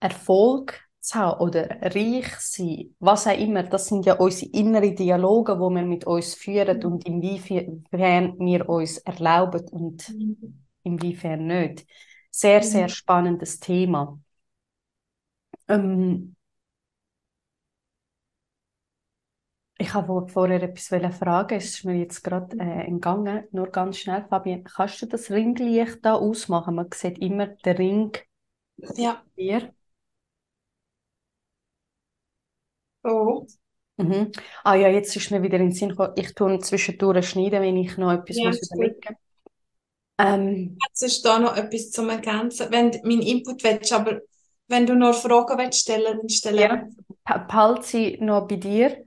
Erfolg 0.01 0.81
zu 1.01 1.19
haben 1.19 1.41
oder 1.41 1.69
reich 1.81 2.29
sein, 2.39 2.95
was 2.99 3.27
auch 3.27 3.39
immer, 3.39 3.63
das 3.65 3.87
sind 3.87 4.07
ja 4.07 4.15
unsere 4.15 4.51
inneren 4.53 4.95
Dialoge, 4.95 5.59
wo 5.59 5.71
wir 5.71 5.83
mit 5.83 6.07
uns 6.07 6.35
führen 6.35 6.79
mhm. 6.79 6.85
und 6.85 7.07
inwiefern 7.07 7.85
wir 7.91 8.69
uns 8.69 8.99
erlauben 8.99 9.69
und 9.69 10.09
mhm. 10.11 10.65
inwiefern 10.83 11.47
nicht. 11.47 11.87
Sehr, 12.31 12.63
sehr 12.63 12.89
spannendes 12.89 13.61
Thema. 13.61 14.19
Ähm, 15.69 16.35
Ich 19.83 19.95
habe 19.95 20.29
vorher 20.29 20.63
etwas 20.63 20.87
fragen. 21.19 21.57
Es 21.57 21.65
ist 21.65 21.85
mir 21.85 21.97
jetzt 21.97 22.23
gerade 22.23 22.57
äh, 22.57 22.87
entgangen. 22.87 23.49
Nur 23.51 23.67
ganz 23.67 23.99
schnell, 23.99 24.25
Fabian, 24.31 24.63
kannst 24.63 25.03
du 25.03 25.07
das 25.07 25.29
Ringlicht 25.29 26.05
da 26.05 26.15
ausmachen? 26.15 26.77
Man 26.77 26.87
sieht 26.95 27.19
immer 27.19 27.49
den 27.49 27.77
Ring 27.77 28.13
ja. 28.95 29.21
hier. 29.35 29.75
Oh. 33.03 33.45
Mhm. 33.97 34.31
Ah 34.63 34.77
ja, 34.77 34.89
jetzt 34.89 35.17
ist 35.17 35.33
mir 35.33 35.43
wieder 35.43 35.57
in 35.57 35.71
den 35.71 35.73
Sinn 35.73 35.89
gekommen, 35.89 36.13
ich 36.15 36.33
tue 36.33 36.61
zwischendurch 36.61 37.31
schneiden, 37.31 37.61
wenn 37.61 37.77
ich 37.77 37.97
noch 37.99 38.13
etwas 38.13 38.37
Ja, 38.37 38.51
muss 38.51 38.71
überlegen 38.71 39.17
ähm, 40.19 40.79
Jetzt 40.87 41.03
ist 41.03 41.25
da 41.25 41.41
noch 41.41 41.57
etwas 41.57 41.91
zum 41.91 42.09
Ergänzen. 42.09 42.69
Wenn 42.71 42.93
du 42.93 42.99
meinen 43.03 43.23
Input 43.23 43.65
willst, 43.65 43.93
aber 43.93 44.21
wenn 44.69 44.87
du 44.87 44.95
noch 44.95 45.15
Fragen 45.15 45.59
willst 45.59 45.81
stellen, 45.81 46.19
dann 46.19 46.29
stell 46.29 46.61
Ja. 46.61 46.87
behalte 47.49 47.83
sie 47.83 48.19
noch 48.21 48.47
bei 48.47 48.57
dir. 48.57 49.05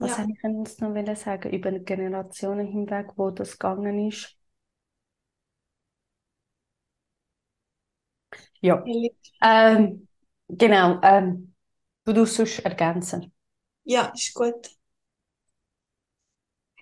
Was 0.00 0.18
Ja. 0.18 0.18
ich 0.18 0.36
jetzt 0.42 0.80
noch 0.80 1.16
sagen 1.16 1.50
über 1.52 1.70
die 1.70 1.84
Generationen 1.84 2.66
hinweg, 2.66 3.12
wo 3.16 3.30
das 3.30 3.52
gegangen 3.52 4.08
ist? 4.08 4.36
Ja, 8.60 8.90
ähm, 9.42 10.08
genau. 10.48 11.00
Ähm, 11.02 11.54
du 12.06 12.12
tust 12.14 12.36
sonst 12.36 12.60
ergänzen. 12.60 13.32
Ja, 13.84 14.06
ist 14.14 14.32
gut. 14.34 14.70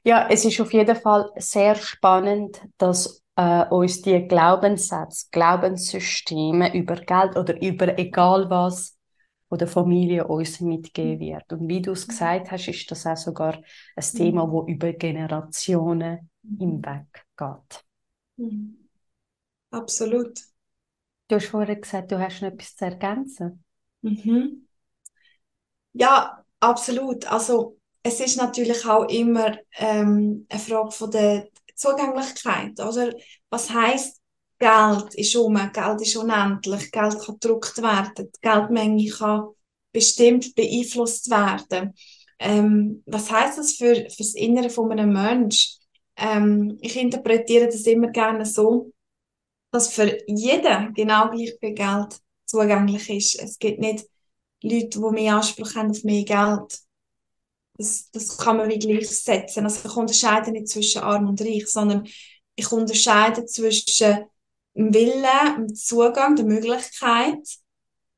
Ja, 0.04 0.28
es 0.30 0.44
ist 0.44 0.60
auf 0.60 0.72
jeden 0.72 0.96
Fall 0.96 1.30
sehr 1.36 1.74
spannend, 1.76 2.60
dass 2.78 3.22
äh, 3.36 3.64
uns 3.66 4.02
die 4.02 4.26
Glaubenssätze, 4.28 5.26
Glaubenssysteme 5.30 6.74
über 6.74 6.96
Geld 6.96 7.36
oder 7.36 7.60
über 7.62 7.98
egal 7.98 8.48
was 8.50 8.97
der 9.50 9.68
Familie 9.68 10.26
uns 10.26 10.60
mitgegeben 10.60 11.20
wird. 11.20 11.52
Und 11.52 11.68
wie 11.68 11.80
du 11.80 11.92
es 11.92 12.06
gesagt 12.06 12.50
hast, 12.50 12.68
ist 12.68 12.90
das 12.90 13.06
auch 13.06 13.16
sogar 13.16 13.62
ein 13.96 14.04
Thema, 14.14 14.50
wo 14.50 14.66
über 14.66 14.92
Generationen 14.92 16.30
hinweg 16.58 17.26
geht. 17.36 17.84
Mhm. 18.36 18.88
Absolut. 19.70 20.38
Du 21.28 21.36
hast 21.36 21.46
vorher 21.46 21.76
gesagt, 21.76 22.10
du 22.10 22.18
hast 22.18 22.40
noch 22.40 22.48
etwas 22.48 22.74
zu 22.74 22.84
ergänzen. 22.84 23.64
Mhm. 24.02 24.66
Ja, 25.92 26.44
absolut. 26.60 27.30
Also 27.30 27.78
es 28.02 28.20
ist 28.20 28.36
natürlich 28.36 28.86
auch 28.86 29.04
immer 29.08 29.58
ähm, 29.76 30.46
eine 30.48 30.60
Frage 30.60 30.90
von 30.92 31.10
der 31.10 31.48
Zugänglichkeit, 31.74 32.80
oder? 32.80 33.12
Was 33.50 33.70
heißt 33.70 34.17
Geld 34.58 35.14
ist 35.14 35.36
um, 35.36 35.54
Geld 35.72 36.00
ist 36.02 36.16
unendlich, 36.16 36.90
Geld 36.90 37.18
kann 37.20 37.38
gedruckt 37.38 37.80
werden, 37.80 38.30
die 38.32 38.40
Geldmenge 38.40 39.08
kann 39.10 39.48
bestimmt 39.92 40.54
beeinflusst 40.54 41.30
werden. 41.30 41.94
Ähm, 42.38 43.02
was 43.06 43.30
heißt 43.30 43.58
das 43.58 43.72
für, 43.72 43.94
für 43.94 44.18
das 44.18 44.34
Innere 44.34 44.70
von 44.70 44.90
einem 44.92 45.12
Menschen? 45.12 45.78
Ähm, 46.16 46.78
ich 46.80 46.96
interpretiere 46.96 47.66
das 47.66 47.82
immer 47.82 48.08
gerne 48.08 48.44
so, 48.44 48.92
dass 49.70 49.92
für 49.92 50.18
jeden 50.26 50.94
genau 50.94 51.30
gleich 51.30 51.54
viel 51.60 51.74
Geld 51.74 52.18
zugänglich 52.46 53.10
ist. 53.10 53.40
Es 53.40 53.58
gibt 53.58 53.80
nicht 53.80 54.06
Leute, 54.62 55.00
die 55.00 55.10
mehr 55.12 55.36
Anspruch 55.36 55.74
haben 55.74 55.90
auf 55.90 56.02
mehr 56.04 56.24
Geld. 56.24 56.78
Das, 57.76 58.10
das 58.10 58.36
kann 58.36 58.56
man 58.56 58.68
wie 58.68 58.78
gleichsetzen. 58.78 59.64
Also 59.64 59.88
ich 59.88 59.96
unterscheide 59.96 60.50
nicht 60.50 60.68
zwischen 60.68 61.02
arm 61.02 61.28
und 61.28 61.40
reich, 61.40 61.66
sondern 61.68 62.08
ich 62.56 62.72
unterscheide 62.72 63.46
zwischen 63.46 64.24
dem 64.78 64.94
Willen, 64.94 65.56
dem 65.56 65.74
Zugang, 65.74 66.36
der 66.36 66.44
Möglichkeit, 66.46 67.46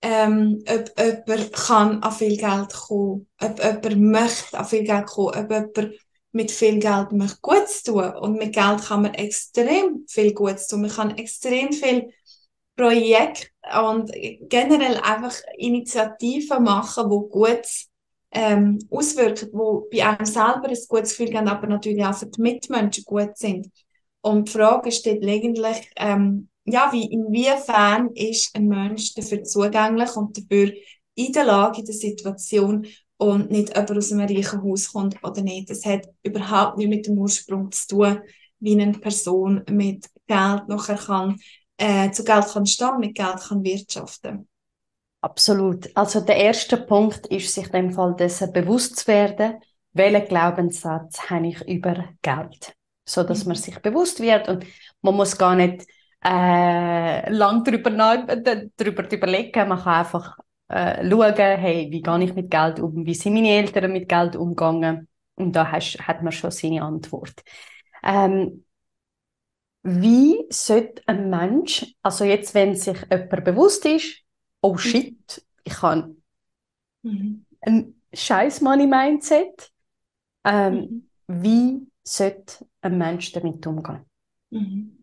ähm, 0.03 0.63
ob 0.69 0.99
jemand 0.99 1.53
kann 1.53 2.03
an 2.03 2.13
viel 2.13 2.37
Geld 2.37 2.73
kommen, 2.73 3.27
ob 3.41 3.59
jemand 3.59 4.01
möchte 4.01 4.59
an 4.59 4.65
viel 4.67 4.85
Geld 4.85 5.07
kommen, 5.07 5.35
ob 5.37 5.51
jemand 5.51 6.01
mit 6.33 6.51
viel 6.51 6.79
Geld 6.79 7.13
möchte 7.13 7.39
Gutes 7.41 7.83
tun. 7.83 8.15
Und 8.15 8.35
mit 8.35 8.55
Geld 8.55 8.83
kann 8.83 9.03
man 9.03 9.15
extrem 9.15 10.05
viel 10.07 10.33
Gutes 10.33 10.69
tun. 10.69 10.83
Man 10.83 10.91
kann 10.91 11.17
extrem 11.19 11.73
viel 11.73 12.13
Projekte 12.77 13.49
und 13.83 14.11
generell 14.49 14.97
einfach 14.99 15.35
Initiativen 15.57 16.63
machen, 16.63 17.11
die 17.11 17.31
Gutes 17.31 17.89
ähm, 18.33 18.79
auswirken, 18.91 19.51
wo 19.53 19.89
bei 19.91 20.07
einem 20.07 20.25
selber 20.25 20.69
ein 20.69 20.79
gutes 20.89 21.11
Gefühl 21.11 21.31
geben, 21.31 21.49
aber 21.49 21.67
natürlich 21.67 22.05
auch 22.05 22.15
für 22.15 22.27
die 22.27 22.41
Mitmenschen 22.41 23.05
gut 23.05 23.37
sind. 23.37 23.69
Und 24.23 24.49
die 24.49 24.53
Frage 24.53 24.93
steht 24.93 25.27
eigentlich, 25.27 25.91
ähm, 25.97 26.50
ja, 26.65 26.91
wie, 26.93 27.11
inwiefern 27.11 28.11
ist 28.15 28.55
ein 28.55 28.69
Mensch 28.69 29.15
dafür 29.15 29.43
zugänglich 29.43 30.15
und 30.17 30.37
dafür 30.37 30.73
in 31.15 31.33
der 31.33 31.45
Lage, 31.45 31.81
in 31.81 31.87
der 31.87 31.95
Situation 31.95 32.87
und 33.17 33.51
nicht 33.51 33.77
jemand 33.77 33.91
aus 33.91 34.13
einem 34.13 34.27
reichen 34.27 34.63
Haus 34.63 34.93
kommt 34.93 35.23
oder 35.23 35.43
nicht. 35.43 35.71
Das 35.71 35.85
hat 35.85 36.09
überhaupt 36.23 36.79
nichts 36.79 36.95
mit 36.95 37.07
dem 37.07 37.19
Ursprung 37.19 37.71
zu 37.71 37.89
tun, 37.89 38.21
wie 38.61 38.81
eine 38.81 38.93
Person 38.93 39.63
mit 39.71 40.07
Geld 40.27 40.69
nachher 40.69 40.97
kann, 40.97 41.37
äh, 41.77 42.11
zu 42.11 42.25
Geld 42.25 42.47
kann 42.47 42.67
stehen, 42.67 42.99
mit 42.99 43.15
Geld 43.15 43.41
kann 43.41 43.65
wirtschaften. 43.65 44.49
Absolut. 45.23 45.95
Also 45.95 46.21
der 46.21 46.37
erste 46.37 46.79
Punkt 46.79 47.27
ist, 47.27 47.53
sich 47.53 47.69
dem 47.69 47.91
Fall 47.91 48.15
dessen 48.17 48.53
bewusst 48.53 49.01
zu 49.01 49.07
werden, 49.09 49.61
welchen 49.93 50.29
Glaubenssatz 50.29 51.29
habe 51.29 51.49
ich 51.49 51.61
über 51.69 52.09
Geld, 52.23 52.75
so 53.05 53.23
dass 53.23 53.45
man 53.45 53.57
sich 53.57 53.79
bewusst 53.81 54.21
wird 54.21 54.49
und 54.49 54.65
man 55.03 55.17
muss 55.17 55.37
gar 55.37 55.57
nicht 55.57 55.87
äh, 56.25 57.31
lang 57.31 57.65
darüber, 57.65 57.91
darüber 57.91 59.13
überlegen, 59.13 59.69
man 59.69 59.79
kann 59.79 59.95
einfach 59.95 60.39
äh, 60.69 61.09
schauen, 61.09 61.35
hey, 61.37 61.89
wie 61.91 62.03
gehe 62.03 62.25
ich 62.25 62.35
mit 62.35 62.51
Geld 62.51 62.81
um, 62.81 63.07
wie 63.07 63.15
sind 63.15 63.35
meine 63.35 63.49
Eltern 63.51 63.93
mit 63.93 64.09
Geld 64.09 64.37
umgegangen 64.37 65.09
und 65.37 65.53
da 65.57 65.71
hast, 65.73 65.99
hat 66.07 66.23
man 66.23 66.33
schon 66.33 66.51
seine 66.51 66.83
Antwort. 66.83 67.43
Ähm, 68.03 68.65
wie 69.83 70.47
sollte 70.51 71.03
ein 71.07 71.31
Mensch, 71.31 71.95
also 72.03 72.25
jetzt, 72.25 72.55
wenn 72.55 72.75
sich 72.77 72.99
jemand 73.11 73.45
bewusst 73.45 73.85
ist, 73.87 74.23
oh 74.61 74.77
shit, 74.77 75.45
ich 75.65 75.81
habe 75.83 76.17
Mhm. 77.03 77.45
ein 77.61 77.95
scheiß 78.13 78.61
Money-Mindset, 78.61 79.73
ähm, 80.45 80.81
Mhm. 80.81 81.03
wie 81.29 81.89
sollte 82.05 82.67
ein 82.83 82.99
Mensch 82.99 83.33
damit 83.33 83.67
umgehen? 83.67 84.07
Mhm. 84.51 85.00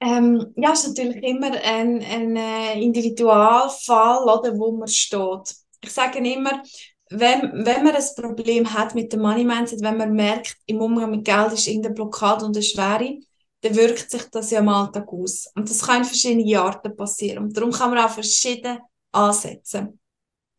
Ähm, 0.00 0.52
ja, 0.56 0.72
es 0.72 0.84
ist 0.84 0.96
natürlich 0.96 1.22
immer 1.22 1.52
ein, 1.52 2.02
ein 2.02 2.36
äh, 2.36 2.80
Individualfall, 2.80 4.24
oder, 4.24 4.58
wo 4.58 4.72
man 4.72 4.88
steht. 4.88 5.54
Ich 5.82 5.92
sage 5.92 6.18
immer, 6.18 6.62
wenn, 7.10 7.66
wenn 7.66 7.84
man 7.84 7.94
ein 7.94 8.04
Problem 8.16 8.72
hat 8.72 8.94
mit 8.94 9.12
dem 9.12 9.20
Money 9.20 9.44
Mindset, 9.44 9.82
wenn 9.82 9.98
man 9.98 10.12
merkt, 10.12 10.56
im 10.66 10.80
Umgang 10.80 11.10
mit 11.10 11.24
Geld 11.24 11.52
ist 11.52 11.66
irgendeine 11.66 11.94
Blockade 11.94 12.44
und 12.44 12.56
eine 12.56 12.62
Schwere, 12.62 13.18
dann 13.62 13.76
wirkt 13.76 14.10
sich 14.10 14.22
das 14.30 14.50
ja 14.50 14.60
im 14.60 14.68
Alltag 14.68 15.06
aus. 15.12 15.50
Und 15.54 15.68
das 15.68 15.82
kann 15.84 15.98
in 15.98 16.04
verschiedenen 16.04 16.56
Arten 16.56 16.96
passieren. 16.96 17.44
Und 17.44 17.56
darum 17.56 17.72
kann 17.72 17.90
man 17.90 17.98
auch 17.98 18.10
verschiedene 18.10 18.80
ansetzen. 19.12 20.00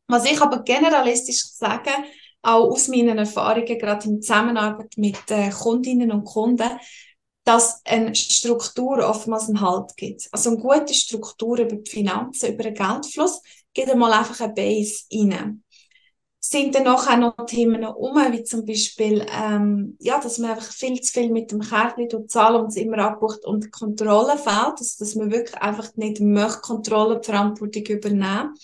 Was 0.07 0.25
ich 0.25 0.39
aber 0.41 0.62
generalistisch 0.62 1.43
sage, 1.53 1.91
auch 2.43 2.71
aus 2.71 2.89
meinen 2.89 3.17
Erfahrungen, 3.17 3.77
gerade 3.77 4.07
in 4.07 4.21
Zusammenarbeit 4.21 4.93
mit 4.98 5.19
äh, 5.29 5.50
Kundinnen 5.50 6.12
und 6.12 6.25
Kunden, 6.25 6.69
dass 7.43 7.81
eine 7.86 8.13
Struktur 8.15 9.00
oftmals 9.07 9.48
einen 9.48 9.62
Halt 9.62 9.95
gibt. 9.98 10.27
Also 10.31 10.51
eine 10.51 10.60
gute 10.60 10.93
Struktur 10.93 11.57
über 11.60 11.75
die 11.75 11.89
Finanzen, 11.89 12.53
über 12.53 12.63
den 12.63 12.75
Geldfluss, 12.75 13.41
gibt 13.74 13.89
einmal 13.89 14.13
einfach 14.13 14.39
eine 14.41 14.53
Base 14.53 15.05
rein. 15.13 15.63
Sind 16.43 16.74
dann 16.74 16.88
auch 16.88 17.17
noch 17.17 17.45
Themen 17.45 17.86
um, 17.86 18.15
wie 18.31 18.43
zum 18.43 18.65
Beispiel, 18.65 19.25
ähm, 19.31 19.95
ja, 20.00 20.19
dass 20.19 20.39
man 20.39 20.51
einfach 20.51 20.71
viel 20.71 21.00
zu 21.00 21.13
viel 21.13 21.29
mit 21.29 21.51
dem 21.51 21.62
Kärtchen 21.62 22.27
zahlt 22.27 22.60
und 22.60 22.69
es 22.69 22.77
immer 22.77 22.98
abbucht 22.98 23.45
und 23.45 23.71
Kontrolle 23.71 24.38
fehlt, 24.38 24.79
also 24.79 24.95
dass 25.00 25.15
man 25.15 25.31
wirklich 25.31 25.55
einfach 25.57 25.95
nicht 25.95 26.19
möchte 26.19 26.62
Kontrolle 26.62 27.17
und 27.17 27.25
Verantwortung 27.25 27.83
übernehmen. 27.83 28.55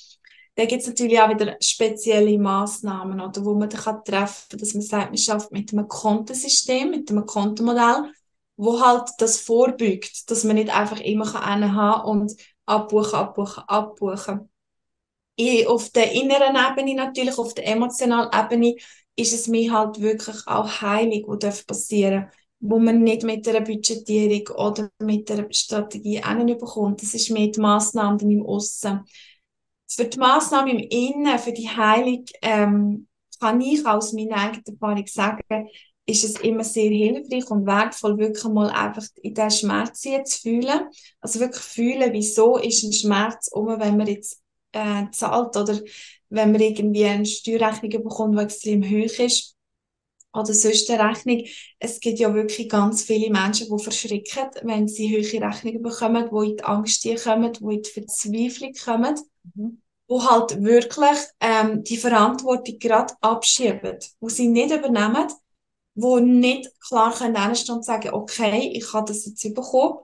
Da 0.56 0.66
gibt 0.66 0.82
es 0.82 0.88
natürlich 0.88 1.22
auch 1.22 1.30
wieder 1.30 1.56
spezielle 1.62 2.40
Massnahmen, 2.40 3.22
oder, 3.22 3.46
wo 3.46 3.54
man 3.54 3.70
dann 3.70 4.04
treffen 4.04 4.50
kann, 4.50 4.60
dass 4.60 4.74
man 4.74 4.82
sagt, 4.82 5.10
man 5.10 5.18
schafft 5.18 5.52
mit 5.52 5.72
einem 5.72 5.88
Kontensystem, 5.88 6.90
mit 6.90 7.12
einem 7.12 7.28
Kontomodell, 7.28 8.12
wo 8.58 8.82
halt 8.82 9.10
das 9.20 9.40
vorbeugt, 9.40 10.30
dass 10.30 10.44
man 10.44 10.56
nicht 10.56 10.76
einfach 10.76 11.00
immer 11.00 11.42
einen 11.42 11.76
haben 11.76 12.10
und 12.10 12.36
abbuchen, 12.66 13.14
abbuchen, 13.16 13.64
abbuchen. 13.68 14.50
Ich, 15.36 15.68
auf 15.68 15.92
der 15.92 16.12
inneren 16.14 16.56
Ebene 16.56 16.96
natürlich, 16.96 17.38
auf 17.38 17.54
der 17.54 17.68
emotionalen 17.68 18.32
Ebene 18.34 18.76
ist 19.16 19.34
es 19.34 19.48
mir 19.48 19.72
halt 19.72 20.02
wirklich 20.02 20.36
auch 20.48 20.82
heilig, 20.82 21.26
was 21.28 21.40
darf 21.40 21.68
passieren, 21.68 22.30
wo 22.60 22.80
man 22.80 23.04
nicht 23.04 23.24
mit 23.24 23.48
einer 23.48 23.62
Budgetierung 23.62 24.56
oder 24.58 24.90
mit 25.00 25.30
einer 25.32 25.48
Strategie 25.52 26.22
bekommt. 26.56 27.02
Das 27.04 27.14
ist 27.14 27.30
mehr 27.30 27.48
die 27.48 27.60
Massnahme 27.60 28.20
im 28.22 28.46
Aussen. 28.46 29.06
Für 29.88 30.06
die 30.06 30.18
Massnahme 30.20 30.72
im 30.72 30.80
Innen, 30.80 31.40
für 31.40 31.54
die 31.54 31.70
Heilung, 31.70 32.26
ähm, 32.42 33.08
kann 33.40 33.62
ich 33.62 33.86
aus 33.86 34.14
meiner 34.14 34.38
eigenen 34.38 34.66
Erfahrung 34.66 35.08
sagen, 35.08 35.70
ist 36.10 36.24
es 36.24 36.40
immer 36.40 36.64
sehr 36.64 36.90
hilfreich 36.90 37.52
und 37.52 37.66
wertvoll, 37.66 38.18
wirklich 38.18 38.46
mal 38.46 38.70
einfach 38.70 39.04
in 39.22 39.34
diesen 39.34 39.52
Schmerz 39.52 40.02
zu 40.02 40.42
fühlen. 40.42 40.88
Also 41.20 41.40
wirklich 41.40 41.64
fühlen, 41.64 42.14
wieso 42.14 42.58
ist 42.58 42.84
ein 42.84 42.94
Schmerz 42.94 43.50
um, 43.52 43.68
wenn 43.68 43.98
man 43.98 44.08
jetzt 44.08 44.42
äh, 44.72 45.04
zahlt 45.12 45.56
oder 45.58 45.80
wenn 46.30 46.52
man 46.52 46.62
irgendwie 46.62 47.06
eine 47.06 47.26
Steuerrechnung 47.26 48.04
bekommt, 48.04 48.40
die 48.40 48.44
extrem 48.44 48.84
hoch 48.84 49.20
ist, 49.20 49.58
oder 50.34 50.54
sonst 50.54 50.90
eine 50.90 51.10
Rechnung. 51.10 51.44
Es 51.80 52.00
gibt 52.00 52.20
ja 52.20 52.34
wirklich 52.34 52.70
ganz 52.70 53.04
viele 53.04 53.30
Menschen, 53.30 53.68
die 53.76 53.84
verschrecken, 53.84 54.50
wenn 54.64 54.88
sie 54.88 55.10
hohe 55.10 55.42
Rechnungen 55.42 55.82
bekommen, 55.82 56.30
die 56.32 56.50
in 56.52 56.58
die 56.58 56.64
Angst 56.64 57.08
kommen, 57.24 57.54
die 57.54 57.64
in 57.64 57.82
die 57.82 57.90
Verzweiflung 57.90 58.74
kommen, 58.74 59.16
mhm. 59.56 59.82
wo 60.08 60.24
halt 60.24 60.64
wirklich 60.64 61.18
ähm, 61.40 61.84
die 61.84 61.98
Verantwortung 61.98 62.78
gerade 62.80 63.14
abschieben, 63.22 63.98
wo 64.20 64.30
sie 64.30 64.48
nicht 64.48 64.72
übernehmen, 64.72 65.28
wo 65.98 66.20
nicht 66.20 66.70
klar 66.80 67.14
können 67.14 67.36
und 67.36 67.84
sagen, 67.84 68.14
okay, 68.14 68.72
ich 68.74 68.94
habe 68.94 69.12
das 69.12 69.26
jetzt 69.26 69.44
bekommen, 69.54 70.00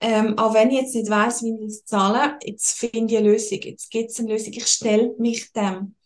ähm, 0.00 0.38
auch 0.38 0.54
wenn 0.54 0.70
ich 0.70 0.82
jetzt 0.82 0.94
nicht 0.94 1.10
weiß, 1.10 1.42
wie 1.42 1.54
ich 1.54 1.66
das 1.68 1.84
zahle, 1.84 2.38
jetzt 2.44 2.78
finde 2.78 3.14
ich 3.14 3.18
eine 3.18 3.30
Lösung, 3.32 3.58
jetzt 3.62 3.90
gibt 3.90 4.10
es 4.10 4.20
eine 4.20 4.32
Lösung, 4.32 4.52
ich 4.52 4.66
stelle 4.66 5.14
mich 5.18 5.52
dem. 5.52 5.96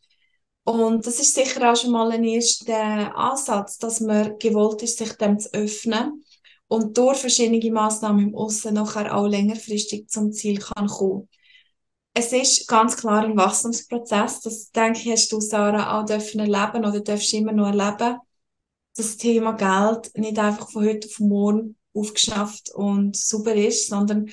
Und 0.64 1.06
das 1.06 1.18
ist 1.18 1.34
sicher 1.34 1.70
auch 1.72 1.76
schon 1.76 1.90
mal 1.90 2.12
ein 2.12 2.24
erster 2.24 3.16
Ansatz, 3.16 3.78
dass 3.78 4.00
man 4.00 4.38
gewollt 4.38 4.82
ist, 4.82 4.98
sich 4.98 5.12
dem 5.14 5.38
zu 5.38 5.52
öffnen 5.52 6.24
und 6.68 6.96
durch 6.96 7.18
verschiedene 7.18 7.72
Massnahmen 7.72 8.28
im 8.28 8.34
Aussen 8.36 8.74
nachher 8.74 9.14
auch 9.14 9.26
längerfristig 9.26 10.08
zum 10.08 10.32
Ziel 10.32 10.58
kann 10.60 10.86
kommen. 10.86 11.28
Es 12.14 12.32
ist 12.32 12.68
ganz 12.68 12.96
klar 12.96 13.24
ein 13.24 13.36
Wachstumsprozess. 13.36 14.40
Das 14.42 14.70
denke 14.70 15.00
ich, 15.00 15.10
hast 15.10 15.32
du, 15.32 15.40
Sarah, 15.40 16.00
auch 16.00 16.04
dürfen 16.06 16.40
erleben 16.40 16.84
oder 16.86 17.00
darfst 17.00 17.32
immer 17.34 17.52
noch 17.52 17.66
erleben. 17.66 18.18
Das 18.96 19.16
Thema 19.16 19.52
Geld 19.52 20.16
nicht 20.16 20.38
einfach 20.38 20.70
von 20.70 20.84
heute 20.84 21.08
auf 21.08 21.18
morgen 21.18 21.76
aufgeschnappt 21.94 22.70
und 22.74 23.16
super 23.16 23.54
ist, 23.54 23.88
sondern 23.88 24.30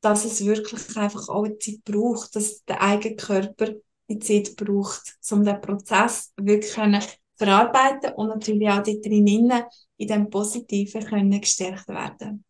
dass 0.00 0.24
es 0.24 0.44
wirklich 0.44 0.96
einfach 0.96 1.28
auch 1.28 1.46
Zeit 1.60 1.84
braucht, 1.84 2.34
dass 2.36 2.64
der 2.64 2.82
eigene 2.82 3.16
Körper 3.16 3.74
die 4.08 4.18
Zeit 4.18 4.56
braucht, 4.56 5.16
um 5.30 5.44
den 5.44 5.60
Prozess 5.60 6.32
wirklich 6.36 6.72
zu 6.72 7.16
verarbeiten 7.36 8.12
und 8.14 8.28
natürlich 8.28 8.68
auch 8.68 8.82
dort 8.82 9.04
drinnen 9.04 9.64
in 9.96 10.08
dem 10.08 10.30
Positiven 10.30 11.04
können 11.04 11.40
gestärkt 11.40 11.88
werden. 11.88 12.44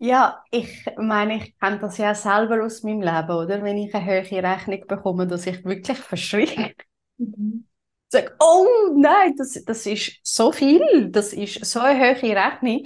Ja, 0.00 0.44
ich 0.52 0.86
meine, 0.96 1.38
ich 1.38 1.58
kenne 1.58 1.80
das 1.80 1.98
ja 1.98 2.14
selber 2.14 2.64
aus 2.64 2.84
meinem 2.84 3.02
Leben, 3.02 3.30
oder? 3.30 3.62
Wenn 3.62 3.78
ich 3.78 3.92
eine 3.94 4.04
höhere 4.04 4.42
Rechnung 4.42 4.84
bekomme, 4.86 5.26
dass 5.26 5.46
ich 5.46 5.64
wirklich 5.64 5.98
verschrecke. 5.98 6.74
Mhm. 7.16 7.67
Sag, 8.10 8.34
oh 8.40 8.66
nein, 8.96 9.34
das, 9.36 9.62
das 9.64 9.86
ist 9.86 10.18
so 10.22 10.50
viel, 10.52 11.10
das 11.10 11.32
ist 11.32 11.64
so 11.64 11.80
eine 11.80 11.98
hohe 12.00 12.36
Rechnung. 12.36 12.82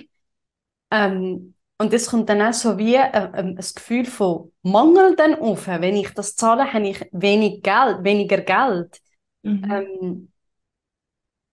Ähm, 0.91 1.55
und 1.79 1.93
es 1.93 2.09
kommt 2.09 2.29
dann 2.29 2.43
auch 2.43 2.53
so 2.53 2.79
wie 2.79 2.95
äh, 2.95 3.01
äh, 3.11 3.31
ein 3.35 3.57
Gefühl 3.57 4.05
von 4.05 4.53
Mangel 4.63 5.17
dann 5.17 5.35
auf. 5.35 5.67
Wenn 5.67 5.97
ich 5.97 6.11
das 6.11 6.37
zahle, 6.37 6.73
habe 6.73 6.89
ich 6.89 7.05
wenig 7.13 7.63
Geld, 7.63 8.05
weniger 8.05 8.39
Geld. 8.41 9.01
Mhm. 9.43 9.65
Ähm, 9.71 10.33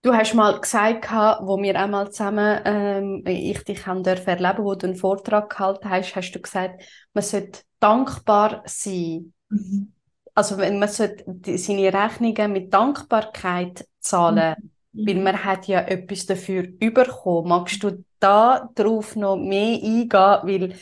du 0.01 0.13
hast 0.13 0.33
mal 0.33 0.59
gesagt, 0.59 1.09
wo 1.11 1.61
wir 1.61 1.79
einmal 1.79 2.11
zusammen, 2.11 2.61
ähm, 2.65 3.23
ich 3.25 3.63
dich 3.63 3.85
haben 3.87 4.03
erleben 4.05 4.63
wo 4.63 4.75
du 4.75 4.87
einen 4.87 4.95
Vortrag 4.95 5.49
gehalten 5.49 5.89
hast, 5.89 6.15
hast 6.15 6.31
du 6.31 6.41
gesagt, 6.41 6.83
man 7.13 7.23
sollte 7.23 7.61
dankbar 7.79 8.63
sein. 8.65 9.33
Mhm. 9.49 9.93
Also 10.39 10.55
man 10.55 10.87
sollte 10.87 11.57
seine 11.57 11.93
Rechnungen 11.93 12.53
mit 12.53 12.73
Dankbarkeit 12.73 13.85
zahlen, 13.99 14.55
mhm. 14.93 15.05
weil 15.05 15.15
man 15.15 15.43
hat 15.43 15.67
ja 15.67 15.81
etwas 15.81 16.25
dafür 16.27 16.63
bekommen. 16.63 17.49
Magst 17.49 17.83
du 17.83 18.05
da 18.21 18.69
drauf 18.73 19.17
noch 19.17 19.35
mehr 19.35 19.73
eingehen, 19.75 20.09
weil 20.11 20.75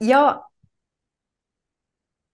ja, 0.00 0.44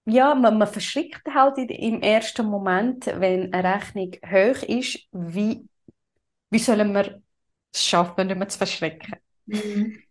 ja, 0.07 0.35
man, 0.35 0.57
man 0.57 0.69
verschrickt 0.69 1.27
halt 1.35 1.59
im 1.59 2.01
ersten 2.01 2.47
Moment, 2.47 3.05
wenn 3.05 3.53
eine 3.53 3.75
Rechnung 3.75 4.13
hoch 4.25 4.63
ist, 4.63 5.01
wie, 5.13 5.69
wie 6.49 6.59
sollen 6.59 6.95
wir 6.95 7.21
es 7.75 7.85
schaffen, 7.85 8.27
nicht 8.29 8.39
mehr 8.39 8.49
zu 8.49 8.57
verschrecken? 8.57 9.17
Mhm. 9.45 10.03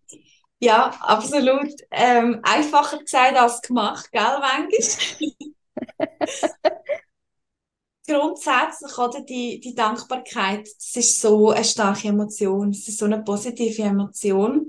Ja, 0.60 0.92
absolut. 1.02 1.74
Ähm, 1.90 2.42
einfacher 2.44 3.00
gesagt 3.00 3.36
als 3.36 3.62
gemacht, 3.64 4.12
gell, 4.12 4.40
manchmal? 4.40 5.53
grundsätzlich, 8.08 8.98
oder, 8.98 9.22
die, 9.22 9.60
die 9.60 9.76
Dankbarkeit, 9.76 10.62
das 10.62 10.96
ist 10.96 11.22
so 11.22 11.52
eine 11.52 11.64
starke 11.64 12.10
Emotion, 12.10 12.70
es 12.70 12.88
ist 12.88 13.00
so 13.00 13.06
eine 13.06 13.24
positive 13.24 13.82
Emotion, 13.82 14.68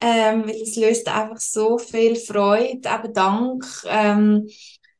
ähm, 0.00 0.46
weil 0.46 0.62
es 0.62 0.76
löst 0.76 1.08
einfach 1.08 1.40
so 1.40 1.78
viel 1.78 2.16
Freude, 2.16 2.88
eben 2.88 3.12
Dank, 3.12 3.64
ähm, 3.86 4.48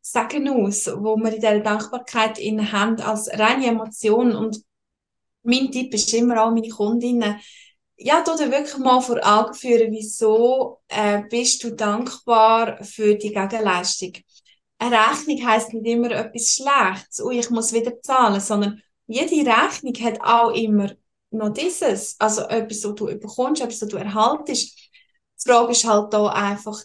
Sagen 0.06 0.50
aus, 0.50 0.86
wo 0.86 1.16
wir 1.16 1.32
in 1.32 1.40
dieser 1.40 1.60
Dankbarkeit 1.60 2.38
in 2.38 2.70
haben 2.70 3.00
als 3.00 3.26
reine 3.32 3.68
Emotion. 3.68 4.36
Und 4.36 4.60
mein 5.42 5.72
Tipp 5.72 5.94
ist 5.94 6.12
immer 6.12 6.44
auch 6.44 6.50
meine 6.50 6.68
Kundinnen, 6.68 7.40
ja, 7.96 8.22
du 8.22 8.36
dir 8.36 8.50
wirklich 8.50 8.76
mal 8.76 9.00
vor 9.00 9.18
Augen 9.22 9.54
führen, 9.54 9.92
wieso 9.92 10.82
äh, 10.88 11.22
bist 11.30 11.64
du 11.64 11.70
dankbar 11.70 12.84
für 12.84 13.14
die 13.14 13.32
Gegenleistung 13.32 14.12
eine 14.78 14.96
Rechnung 14.96 15.46
heisst 15.46 15.72
nicht 15.72 15.86
immer 15.86 16.10
etwas 16.10 16.48
Schlechtes, 16.48 17.22
oh, 17.22 17.30
ich 17.30 17.50
muss 17.50 17.72
wieder 17.72 18.00
zahlen, 18.02 18.40
sondern 18.40 18.82
jede 19.06 19.50
Rechnung 19.50 19.94
hat 20.00 20.20
auch 20.20 20.50
immer 20.50 20.90
noch 21.30 21.52
dieses, 21.52 22.16
also 22.18 22.42
etwas, 22.42 22.84
was 22.84 22.94
du 22.94 23.06
bekommst, 23.06 23.62
etwas, 23.62 23.82
was 23.82 23.88
du 23.88 23.96
erhaltest. 23.96 24.76
Die 24.76 25.50
Frage 25.50 25.72
ist 25.72 25.84
halt 25.86 26.12
da 26.12 26.26
einfach, 26.28 26.82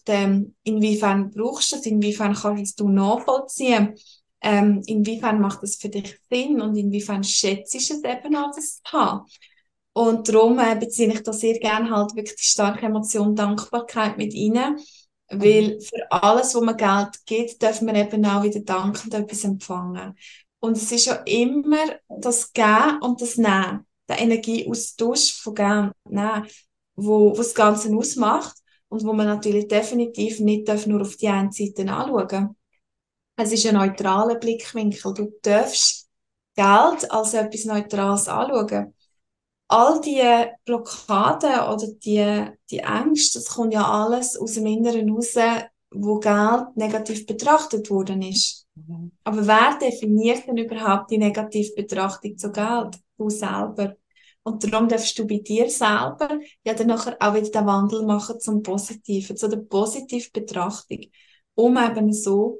inwiefern 0.63 1.31
brauchst 1.31 1.71
du 1.71 1.75
es, 1.77 1.85
inwiefern 1.85 2.33
kannst 2.33 2.79
du 2.79 2.89
nachvollziehen, 2.89 3.95
ähm, 4.41 4.81
inwiefern 4.85 5.39
macht 5.39 5.63
es 5.63 5.75
für 5.75 5.89
dich 5.89 6.17
Sinn 6.29 6.61
und 6.61 6.75
inwiefern 6.75 7.23
schätzt 7.23 7.75
es 7.75 7.89
eben 7.89 8.35
auch, 8.35 8.51
das 8.55 8.81
zu 8.81 8.91
haben. 8.91 9.25
Und 9.93 10.29
darum 10.29 10.59
äh, 10.59 10.75
beziehe 10.79 11.11
ich 11.11 11.23
da 11.23 11.33
sehr 11.33 11.59
gerne 11.59 11.89
halt 11.89 12.15
wirklich 12.15 12.35
die 12.37 12.43
starke 12.43 12.85
Emotion 12.85 13.35
Dankbarkeit 13.35 14.17
mit 14.17 14.33
rein 14.33 14.77
weil 15.31 15.79
für 15.79 16.11
alles, 16.11 16.55
wo 16.55 16.61
man 16.61 16.77
Geld 16.77 17.25
gibt, 17.25 17.61
darf 17.61 17.81
man 17.81 17.95
eben 17.95 18.25
auch 18.25 18.43
wieder 18.43 18.61
dankend 18.61 19.13
etwas 19.13 19.43
empfangen. 19.43 20.15
Und 20.59 20.77
es 20.77 20.91
ist 20.91 21.05
ja 21.05 21.15
immer 21.25 21.99
das 22.07 22.51
Gehen 22.51 22.99
und 23.01 23.21
das 23.21 23.37
Nehmen, 23.37 23.85
der 24.07 24.19
Energieaustausch 24.19 25.41
von 25.41 25.55
Gehen 25.55 25.91
und 26.03 26.13
Nehmen, 26.13 26.47
wo, 26.95 27.31
wo 27.31 27.37
das 27.37 27.55
Ganze 27.55 27.95
ausmacht 27.95 28.57
und 28.89 29.03
wo 29.03 29.13
man 29.13 29.27
natürlich 29.27 29.67
definitiv 29.67 30.39
nicht 30.39 30.67
darf 30.67 30.85
nur 30.87 31.01
auf 31.01 31.15
die 31.15 31.27
eine 31.27 31.51
Seite 31.51 31.89
anschauen 31.91 32.57
Es 33.37 33.51
ist 33.51 33.65
ein 33.67 33.75
neutraler 33.75 34.35
Blickwinkel. 34.35 35.13
Du 35.13 35.31
darfst 35.41 36.09
Geld 36.55 37.11
als 37.11 37.33
etwas 37.33 37.65
Neutrales 37.65 38.27
anschauen 38.27 38.93
all 39.69 40.01
die 40.01 40.21
Blockaden 40.65 41.61
oder 41.71 41.87
die, 42.03 42.47
die 42.69 42.79
Ängste, 42.79 43.39
das 43.39 43.49
kommt 43.49 43.73
ja 43.73 43.85
alles 43.89 44.35
aus 44.35 44.53
dem 44.53 44.65
Inneren 44.65 45.09
raus, 45.11 45.35
wo 45.91 46.19
Geld 46.19 46.75
negativ 46.75 47.25
betrachtet 47.25 47.89
worden 47.89 48.21
ist. 48.21 48.67
Mhm. 48.75 49.11
Aber 49.23 49.45
wer 49.47 49.77
definiert 49.79 50.47
denn 50.47 50.57
überhaupt 50.57 51.11
die 51.11 51.17
Negativbetrachtung 51.17 52.37
zu 52.37 52.51
Geld? 52.51 52.97
Du 53.17 53.29
selber. 53.29 53.95
Und 54.43 54.63
darum 54.63 54.87
darfst 54.87 55.17
du 55.19 55.27
bei 55.27 55.39
dir 55.39 55.69
selber 55.69 56.39
ja 56.63 56.73
dann 56.73 56.87
nachher 56.87 57.17
auch 57.19 57.35
wieder 57.35 57.49
den 57.49 57.65
Wandel 57.65 58.05
machen 58.05 58.39
zum 58.39 58.63
Positiven, 58.63 59.37
zu 59.37 59.47
der 59.47 59.57
Positivbetrachtung, 59.57 61.05
um 61.55 61.77
eben 61.77 62.11
so 62.11 62.57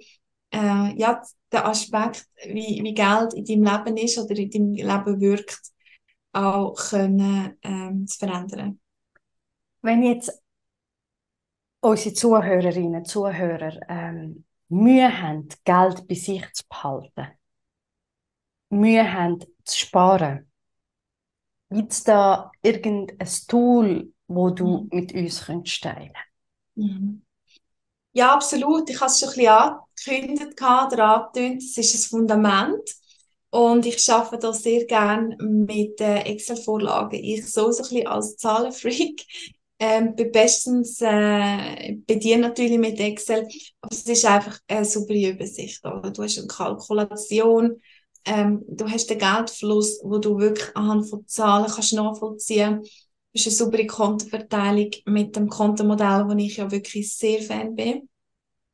äh, 0.51 0.93
ja, 0.95 1.21
den 1.51 1.59
Aspekt, 1.59 2.25
wie, 2.45 2.81
wie 2.83 2.93
Geld 2.93 3.33
in 3.33 3.63
deinem 3.63 3.85
Leben 3.85 3.97
ist 3.97 4.17
oder 4.19 4.35
in 4.35 4.49
deinem 4.49 4.73
Leben 4.73 5.19
wirkt, 5.19 5.59
auch 6.31 6.75
können, 6.75 7.57
ähm, 7.63 8.07
zu 8.07 8.19
verändern. 8.19 8.79
Wenn 9.81 10.03
jetzt 10.03 10.31
unsere 11.81 12.13
Zuhörerinnen 12.13 12.95
und 12.95 13.07
Zuhörer 13.07 13.79
ähm, 13.87 14.45
Mühe 14.67 15.21
haben, 15.21 15.47
Geld 15.63 16.07
bei 16.07 16.15
sich 16.15 16.45
zu 16.53 16.63
behalten, 16.67 17.27
Mühe 18.69 19.11
haben 19.11 19.39
zu 19.63 19.77
sparen, 19.77 20.51
gibt 21.69 21.91
es 21.91 22.03
da 22.03 22.51
irgendein 22.61 23.27
Tool, 23.47 24.13
wo 24.27 24.49
du 24.49 24.81
mhm. 24.81 24.89
mit 24.91 25.13
uns 25.13 25.45
könntest 25.45 25.83
teilen 25.83 26.13
mhm. 26.75 27.25
Ja, 28.11 28.33
absolut. 28.33 28.89
Ich 28.89 28.99
habe 28.99 29.11
es 29.11 29.19
schon 29.19 29.29
ein 29.29 29.35
bisschen 29.35 30.27
angekündigt, 30.27 30.61
oder 30.61 31.31
Es 31.35 31.77
ist 31.77 31.93
ein 31.93 32.09
Fundament. 32.09 32.89
Und 33.51 33.85
ich 33.85 34.07
arbeite 34.11 34.39
da 34.39 34.53
sehr 34.53 34.85
gerne 34.85 35.35
mit 35.39 35.99
äh, 36.01 36.19
Excel-Vorlagen. 36.21 37.19
Ich 37.23 37.51
so, 37.51 37.71
so 37.71 37.83
ein 37.95 38.07
als 38.07 38.37
Zahlenfreak. 38.37 39.25
Ähm, 39.81 40.13
bin 40.13 40.29
bestens 40.33 40.99
äh, 40.99 41.95
bediene 42.05 42.49
natürlich 42.49 42.77
mit 42.77 42.99
Excel, 42.99 43.47
aber 43.79 43.93
es 43.93 44.01
ist 44.01 44.25
einfach 44.25 44.59
eine 44.67 44.83
super 44.83 45.13
Übersicht. 45.13 45.85
Oder? 45.85 46.11
Du 46.11 46.21
hast 46.21 46.37
eine 46.37 46.47
Kalkulation, 46.47 47.81
ähm, 48.25 48.61
du 48.67 48.89
hast 48.89 49.09
den 49.09 49.19
Geldfluss, 49.19 50.01
wo 50.03 50.17
du 50.17 50.37
wirklich 50.37 50.75
anhand 50.75 51.09
von 51.09 51.25
Zahlen 51.27 51.71
kannst 51.71 51.93
nachvollziehen. 51.93 52.81
Du 52.81 52.89
hast 53.37 53.47
eine 53.47 53.55
saubere 53.55 53.87
Kontenverteilung 53.87 54.91
mit 55.05 55.37
dem 55.37 55.47
Kontomodell, 55.47 56.25
wo 56.27 56.33
ich 56.35 56.57
ja 56.57 56.69
wirklich 56.69 57.15
sehr 57.15 57.41
Fan 57.41 57.73
bin. 57.73 58.09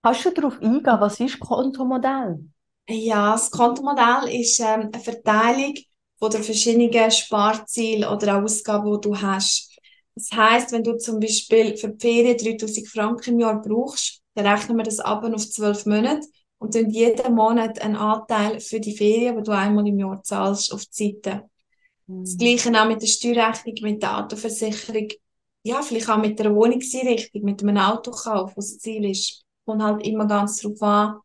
Hast 0.03 0.25
du 0.25 0.31
darauf 0.31 0.59
eingehen, 0.59 0.97
was 0.99 1.19
ist 1.19 1.39
Kontomodell? 1.39 2.39
Ja, 2.87 3.31
das 3.33 3.49
Kontomodell 3.49 4.39
ist 4.39 4.59
ähm, 4.59 4.89
eine 4.93 4.99
Verteilung 5.03 5.73
von 6.19 6.31
den 6.31 6.43
verschiedenen 6.43 7.11
Sparzielen 7.11 8.07
oder 8.09 8.43
Ausgaben, 8.43 8.91
die 8.93 9.01
du 9.09 9.19
hast. 9.19 9.71
Das 10.13 10.31
heißt, 10.31 10.71
wenn 10.71 10.83
du 10.83 10.97
zum 10.97 11.19
Beispiel 11.19 11.75
für 11.77 11.89
die 11.89 11.99
Ferien 11.99 12.37
3000 12.37 12.87
Franken 12.87 13.33
im 13.33 13.39
Jahr 13.39 13.61
brauchst, 13.61 14.21
dann 14.35 14.45
rechnen 14.45 14.77
wir 14.77 14.83
das 14.83 14.99
ab 14.99 15.23
auf 15.23 15.49
12 15.49 15.85
Monate 15.87 16.27
und 16.59 16.75
dann 16.75 16.89
jeden 16.89 17.33
Monat 17.35 17.81
einen 17.81 17.95
Anteil 17.95 18.59
für 18.59 18.79
die 18.79 18.95
Ferien, 18.95 19.35
die 19.37 19.43
du 19.43 19.51
einmal 19.51 19.87
im 19.87 19.99
Jahr 19.99 20.21
zahlst, 20.23 20.71
auf 20.71 20.85
die 20.85 21.19
Seite. 21.23 21.49
Mhm. 22.07 22.23
Das 22.23 22.37
Gleiche 22.37 22.81
auch 22.81 22.87
mit 22.87 23.01
der 23.01 23.07
Steuerrechnung, 23.07 23.75
mit 23.81 24.03
der 24.03 24.19
Autoversicherung, 24.19 25.09
ja, 25.63 25.81
vielleicht 25.81 26.09
auch 26.09 26.17
mit 26.17 26.39
der 26.39 26.53
Wohnungseinrichtung, 26.53 27.41
mit 27.43 27.61
einem 27.63 27.77
Autokauf, 27.77 28.55
was 28.55 28.73
das 28.73 28.79
Ziel 28.79 29.09
ist. 29.09 29.43
Kommt 29.65 29.81
halt 29.83 30.05
immer 30.05 30.27
ganz 30.27 30.61
darauf 30.61 30.81
an, 30.83 31.19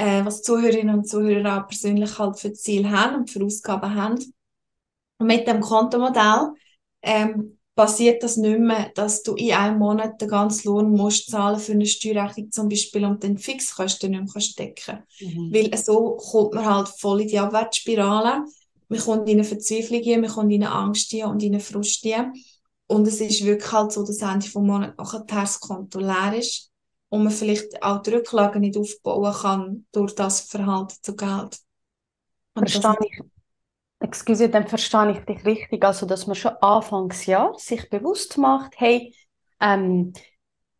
äh, 0.00 0.24
was 0.24 0.42
Zuhörerinnen 0.42 0.96
und 0.96 1.08
Zuhörer 1.08 1.62
auch 1.62 1.68
persönlich 1.68 2.18
halt 2.18 2.38
für 2.38 2.54
Ziel 2.54 2.90
haben 2.90 3.16
und 3.16 3.30
für 3.30 3.44
Ausgaben 3.44 3.94
haben. 3.94 4.18
Und 5.18 5.26
mit 5.26 5.46
dem 5.46 5.60
Kontomodell 5.60 6.52
ähm, 7.02 7.58
passiert 7.74 8.22
das 8.22 8.38
nicht 8.38 8.60
mehr, 8.60 8.90
dass 8.94 9.22
du 9.22 9.34
in 9.34 9.52
einem 9.52 9.78
Monat 9.78 10.18
den 10.18 10.28
ganzen 10.28 10.68
Lohn 10.68 10.90
musst 10.92 11.30
zahlen 11.30 11.60
für 11.60 11.72
eine 11.72 11.84
Steuerrechnung 11.84 12.50
zum 12.50 12.68
Beispiel 12.70 13.04
und 13.04 13.22
den 13.22 13.36
Fixkosten 13.36 14.12
nicht 14.12 14.20
mehr 14.20 14.32
kannst 14.32 14.58
decken 14.58 15.04
mhm. 15.20 15.52
Weil 15.52 15.76
so 15.76 16.16
kommt 16.16 16.54
man 16.54 16.64
halt 16.64 16.88
voll 16.88 17.20
in 17.20 17.28
die 17.28 17.38
Abwärtsspirale. 17.38 18.46
Man 18.88 19.00
kommt 19.00 19.28
in 19.28 19.36
eine 19.36 19.44
Verzweiflung 19.44 20.02
man 20.22 20.30
kommt 20.30 20.52
in 20.52 20.64
eine 20.64 20.72
Angst 20.72 21.12
und 21.12 21.42
in 21.42 21.52
eine 21.52 21.60
Frust. 21.60 22.06
Und 22.86 23.06
es 23.06 23.20
ist 23.20 23.44
wirklich 23.44 23.70
halt 23.70 23.92
so, 23.92 24.04
dass 24.04 24.22
Ende 24.22 24.46
vom 24.46 24.66
Monat 24.66 24.96
nachher 24.96 25.24
das 25.28 25.60
Konto 25.60 26.00
leer 26.00 26.34
ist 26.38 26.69
und 27.10 27.24
man 27.24 27.32
vielleicht 27.32 27.82
auch 27.82 28.02
die 28.02 28.14
Rücklagen 28.14 28.62
nicht 28.62 28.76
aufbauen 28.76 29.34
kann 29.34 29.86
durch 29.92 30.14
das 30.14 30.40
Verhalten 30.40 30.94
zu 31.02 31.14
Geld. 31.14 31.58
Verstehe 32.56 32.94
ich. 33.02 33.20
Excuse, 34.00 34.48
dann 34.48 34.66
verstehe 34.66 35.12
ich 35.12 35.24
dich 35.26 35.44
richtig. 35.44 35.84
Also, 35.84 36.06
dass 36.06 36.26
man 36.26 36.34
schon 36.34 36.56
Anfangsjahr 36.60 37.54
sich 37.58 37.90
bewusst 37.90 38.38
macht, 38.38 38.72
hey, 38.76 39.14
ähm, 39.60 40.14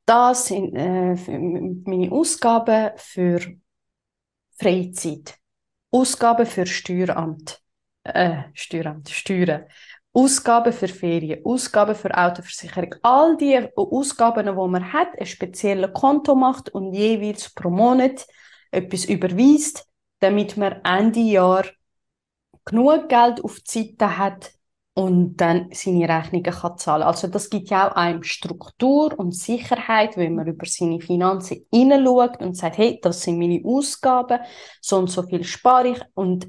das 0.06 0.46
sind 0.46 0.74
äh, 0.74 1.14
meine 1.14 2.10
Ausgaben 2.10 2.92
für 2.96 3.40
Freizeit, 4.58 5.38
Ausgaben 5.90 6.46
für 6.46 6.66
Steueramt, 6.66 7.62
äh, 8.04 8.44
Steueramt, 8.54 9.10
Steuern, 9.10 9.66
Ausgaben 10.12 10.72
für 10.72 10.88
Ferien, 10.88 11.44
Ausgaben 11.44 11.94
für 11.94 12.16
Autoversicherung, 12.16 12.94
all 13.02 13.36
die 13.36 13.68
Ausgaben, 13.76 14.46
die 14.46 14.52
man 14.52 14.92
hat, 14.92 15.08
ein 15.18 15.26
spezielles 15.26 15.92
Konto 15.92 16.34
macht 16.34 16.70
und 16.70 16.92
jeweils 16.92 17.54
pro 17.54 17.70
Monat 17.70 18.26
etwas 18.72 19.04
überweist, 19.04 19.86
damit 20.18 20.56
man 20.56 20.80
Ende 20.84 21.20
Jahr 21.20 21.64
genug 22.64 23.08
Geld 23.08 23.42
auf 23.44 23.60
die 23.60 23.96
Seite 23.98 24.18
hat 24.18 24.52
und 24.94 25.36
dann 25.36 25.68
seine 25.72 26.08
Rechnungen 26.08 26.52
kann 26.52 26.76
zahlen. 26.76 27.04
Also 27.04 27.28
das 27.28 27.48
gibt 27.48 27.70
ja 27.70 27.88
auch 27.90 27.94
einem 27.96 28.22
Struktur 28.22 29.16
und 29.18 29.34
Sicherheit, 29.34 30.16
wenn 30.16 30.34
man 30.34 30.46
über 30.46 30.66
seine 30.66 31.00
Finanzen 31.00 31.66
hineinschaut 31.72 32.42
und 32.42 32.56
sagt, 32.56 32.78
hey, 32.78 32.98
das 33.00 33.22
sind 33.22 33.38
meine 33.38 33.62
Ausgaben, 33.64 34.40
so 34.80 34.98
und 34.98 35.08
so 35.08 35.22
viel 35.22 35.44
spare 35.44 35.88
ich 35.88 36.00
und 36.14 36.48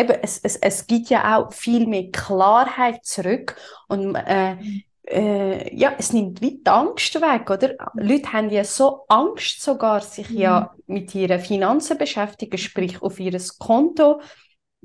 eben, 0.00 0.16
es, 0.22 0.38
es, 0.38 0.56
es 0.56 0.86
gibt 0.86 1.10
ja 1.10 1.36
auch 1.36 1.52
viel 1.52 1.86
mehr 1.86 2.10
Klarheit 2.10 3.04
zurück 3.04 3.56
und 3.88 4.14
äh, 4.14 4.56
äh, 5.10 5.74
ja, 5.74 5.94
es 5.98 6.12
nimmt 6.12 6.40
wie 6.40 6.62
die 6.62 6.70
Angst 6.70 7.14
weg, 7.20 7.50
oder? 7.50 7.74
Leute 7.94 8.32
haben 8.32 8.50
ja 8.50 8.64
so 8.64 9.04
Angst 9.08 9.60
sogar, 9.60 10.00
sich 10.00 10.30
mhm. 10.30 10.38
ja 10.38 10.74
mit 10.86 11.14
ihren 11.14 11.40
Finanzen 11.40 11.98
beschäftigen, 11.98 12.58
sprich 12.58 13.02
auf 13.02 13.18
ihr 13.18 13.38
Konto 13.58 14.20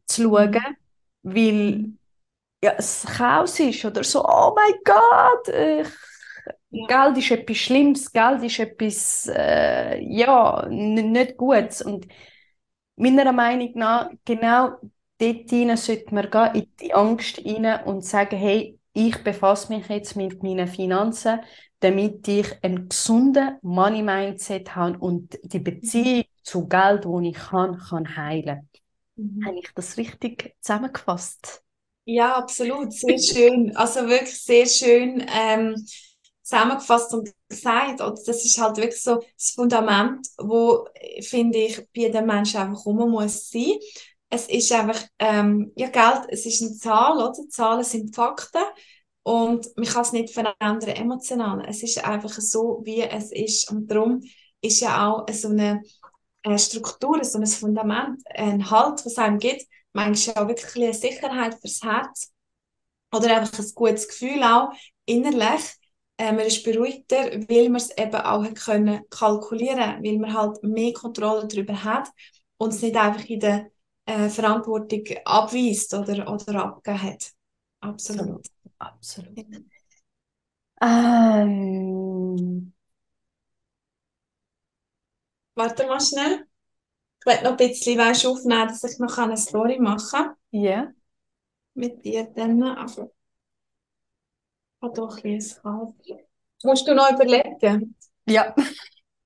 zu 0.05 0.23
schauen, 0.23 0.51
mhm. 1.21 1.35
weil 1.35 1.85
ja, 2.63 2.73
es 2.77 3.05
Chaos 3.05 3.59
ist 3.59 3.85
oder 3.85 4.03
so, 4.03 4.25
oh 4.25 4.55
mein 4.55 4.73
Gott, 4.83 5.49
äh, 5.49 5.83
ja. 6.71 6.87
Geld 6.87 7.17
ist 7.17 7.31
etwas 7.31 7.57
Schlimmes, 7.57 8.11
Geld 8.11 8.43
ist 8.43 8.59
etwas, 8.59 9.31
äh, 9.33 9.99
ja, 10.01 10.65
nicht 10.69 11.37
Gutes 11.37 11.81
und 11.81 12.07
meiner 12.95 13.31
Meinung 13.31 13.71
nach, 13.75 14.09
genau 14.23 14.77
dort 15.17 15.49
hinein 15.49 15.77
sollte 15.77 16.13
man 16.13 16.29
gehen, 16.29 16.55
in 16.55 16.71
die 16.79 16.93
Angst 16.93 17.37
hinein 17.37 17.85
und 17.85 18.03
sagen, 18.03 18.37
hey, 18.37 18.79
ich 18.93 19.23
befasse 19.23 19.73
mich 19.73 19.87
jetzt 19.89 20.15
mit 20.15 20.41
meinen 20.41 20.67
Finanzen, 20.67 21.41
damit 21.79 22.27
ich 22.27 22.47
ein 22.63 22.87
gesundes 22.87 23.43
Money-Mindset 23.61 24.75
habe 24.75 24.97
und 24.99 25.37
die 25.43 25.59
Beziehung 25.59 26.23
zu 26.43 26.67
Geld, 26.67 27.05
wo 27.05 27.19
ich 27.19 27.35
kann, 27.35 27.77
kann 27.77 28.15
heilen. 28.15 28.69
Mhm. 29.15 29.45
Habe 29.45 29.59
ich 29.59 29.69
das 29.75 29.97
richtig 29.97 30.55
zusammengefasst? 30.61 31.61
Ja, 32.05 32.35
absolut. 32.35 32.93
Sehr 32.93 33.17
schön. 33.19 33.75
Also 33.75 34.07
wirklich 34.07 34.39
sehr 34.41 34.65
schön 34.67 35.25
ähm, 35.27 35.75
zusammengefasst 36.41 37.13
und 37.13 37.33
gesagt. 37.49 37.99
Und 38.01 38.19
das 38.25 38.45
ist 38.45 38.61
halt 38.61 38.77
wirklich 38.77 39.01
so 39.01 39.21
das 39.37 39.51
Fundament, 39.51 40.27
wo, 40.37 40.87
finde 41.21 41.57
ich, 41.57 41.77
bei 41.77 42.01
jedem 42.01 42.27
Menschen 42.27 42.61
einfach 42.61 42.85
rum 42.85 43.09
muss 43.11 43.49
sein 43.49 43.73
es 44.35 44.47
ist 44.49 44.71
einfach, 44.71 45.01
ähm, 45.19 45.71
ja, 45.75 45.87
Geld, 45.89 46.27
es 46.29 46.45
ist 46.45 46.61
eine 46.61 46.73
Zahl, 46.75 47.17
oder? 47.17 47.49
Zahlen 47.49 47.83
sind 47.83 48.15
Fakten 48.15 48.63
und 49.23 49.67
man 49.77 49.85
kann 49.87 50.01
es 50.03 50.11
nicht 50.11 50.33
verändern 50.33 50.89
emotional. 50.89 51.65
Es 51.67 51.81
ist 51.83 52.03
einfach 52.05 52.31
so, 52.31 52.81
wie 52.83 53.01
es 53.01 53.31
ist 53.31 53.71
und 53.71 53.87
darum 53.89 54.21
ist 54.61 54.81
ja 54.81 55.07
auch 55.09 55.25
so 55.31 55.49
eine, 55.49 55.81
eine 56.43 56.59
Struktur, 56.59 57.23
so 57.23 57.39
ein 57.39 57.47
Fundament, 57.47 58.21
ein 58.33 58.69
Halt, 58.69 59.05
was 59.05 59.17
einem 59.17 59.39
gibt, 59.39 59.65
manchmal 59.93 60.43
auch 60.43 60.47
wirklich 60.49 60.75
eine 60.75 60.93
Sicherheit 60.93 61.55
fürs 61.61 61.81
Herz 61.81 62.31
oder 63.13 63.37
einfach 63.37 63.59
ein 63.59 63.71
gutes 63.73 64.07
Gefühl 64.07 64.43
auch 64.43 64.69
innerlich. 65.05 65.61
Äh, 66.17 66.31
man 66.31 66.45
ist 66.45 66.63
beruhigter, 66.63 67.17
weil 67.49 67.69
man 67.69 67.81
es 67.81 67.95
eben 67.97 68.15
auch 68.15 68.45
können 68.53 69.01
kalkulieren 69.09 70.03
weil 70.03 70.17
man 70.17 70.33
halt 70.33 70.63
mehr 70.63 70.93
Kontrolle 70.93 71.47
darüber 71.47 71.83
hat 71.83 72.09
und 72.57 72.73
es 72.73 72.81
nicht 72.81 72.95
einfach 72.95 73.25
in 73.25 73.39
der 73.39 73.71
äh, 74.05 74.29
Verantwortung 74.29 75.03
abweist 75.25 75.93
oder, 75.93 76.31
oder 76.31 76.63
abgegeben 76.65 77.03
hat. 77.03 77.31
Absolut. 77.81 78.47
Absolut. 78.79 79.29
Absolut. 79.37 79.65
Ähm. 80.81 82.71
Warte 85.55 85.85
mal 85.87 85.99
schnell. 85.99 86.45
Ich 87.21 87.25
werde 87.27 87.45
noch 87.45 87.51
ein 87.53 87.57
bisschen 87.57 87.99
weißt, 87.99 88.25
aufnehmen, 88.27 88.67
dass 88.69 88.83
ich 88.85 88.99
noch 88.99 89.17
eine 89.17 89.37
Story 89.37 89.79
machen 89.79 90.09
kann. 90.11 90.35
Ja. 90.51 90.61
Yeah. 90.61 90.93
Mit 91.75 92.05
dir 92.05 92.25
dann. 92.35 92.63
Aber 92.63 92.85
ich 92.91 93.09
habe 94.81 94.93
doch 94.93 95.17
ein 95.17 95.21
bisschen. 95.23 95.61
Musst 96.63 96.87
du 96.87 96.95
noch 96.95 97.11
überlegen? 97.11 97.95
Ja. 98.27 98.55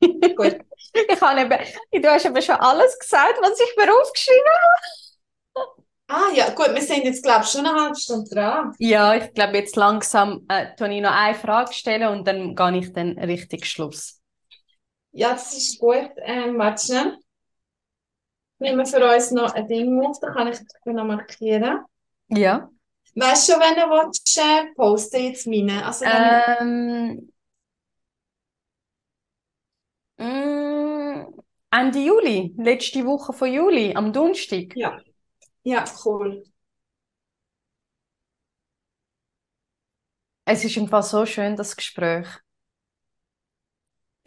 Gut. 0.36 0.60
Ich 0.94 1.22
habe 1.22 1.42
eben, 1.42 2.02
du 2.02 2.10
hast 2.10 2.26
eben 2.26 2.42
schon 2.42 2.56
alles 2.56 2.98
gesagt, 2.98 3.38
was 3.42 3.60
ich 3.60 3.76
mir 3.78 3.94
aufgeschrieben 3.94 4.42
habe. 4.48 5.80
Ah 6.12 6.34
ja, 6.34 6.50
gut, 6.50 6.74
wir 6.74 6.82
sind 6.82 7.04
jetzt, 7.04 7.22
glaube 7.22 7.44
ich, 7.44 7.52
schon 7.52 7.68
eine 7.68 7.80
halbe 7.80 7.96
Stunde 7.96 8.28
dran. 8.28 8.74
Ja, 8.80 9.14
ich 9.14 9.32
glaube, 9.34 9.58
jetzt 9.58 9.76
langsam 9.76 10.44
äh, 10.50 10.66
ich 10.74 11.02
noch 11.02 11.12
eine 11.12 11.36
Frage 11.36 11.72
stellen 11.72 12.10
und 12.10 12.28
dann 12.28 12.56
gehe 12.56 12.78
ich 12.80 12.92
dann 12.94 13.20
richtig 13.20 13.68
Schluss. 13.68 14.20
Ja, 15.12 15.32
das 15.32 15.54
ist 15.56 15.80
gut. 15.80 16.10
Ähm, 16.18 16.60
schnell. 16.78 17.18
Nehmen 18.58 18.80
wir 18.80 18.86
für 18.88 19.08
uns 19.08 19.32
noch 19.32 19.54
ein 19.54 19.68
Ding 19.68 20.04
auf, 20.04 20.20
dann 20.20 20.34
kann 20.34 20.48
ich 20.48 20.58
das 20.58 20.68
noch 20.86 21.06
markieren. 21.06 21.86
Ja. 22.30 22.70
Weißt 23.16 23.48
du 23.48 23.54
schon, 23.54 23.62
wenn 23.62 23.76
du 23.76 23.82
willst, 23.90 24.38
äh, 24.38 24.74
posten 24.76 25.24
jetzt 25.24 25.46
meine? 25.46 25.86
Also, 25.86 26.06
ähm, 26.06 27.32
Mm, 30.20 31.26
Ende 31.72 32.00
Juli, 32.00 32.54
letzte 32.58 33.06
Woche 33.06 33.34
von 33.34 33.52
Juli, 33.52 33.96
am 33.96 34.12
Donnerstag. 34.14 34.76
Ja, 34.76 35.00
ja, 35.64 35.86
cool. 36.06 36.44
Es 40.44 40.66
ist 40.66 40.76
im 40.76 40.90
Fall 40.90 41.04
so 41.04 41.26
schön, 41.26 41.56
das 41.56 41.78
Gespräch. 41.78 42.28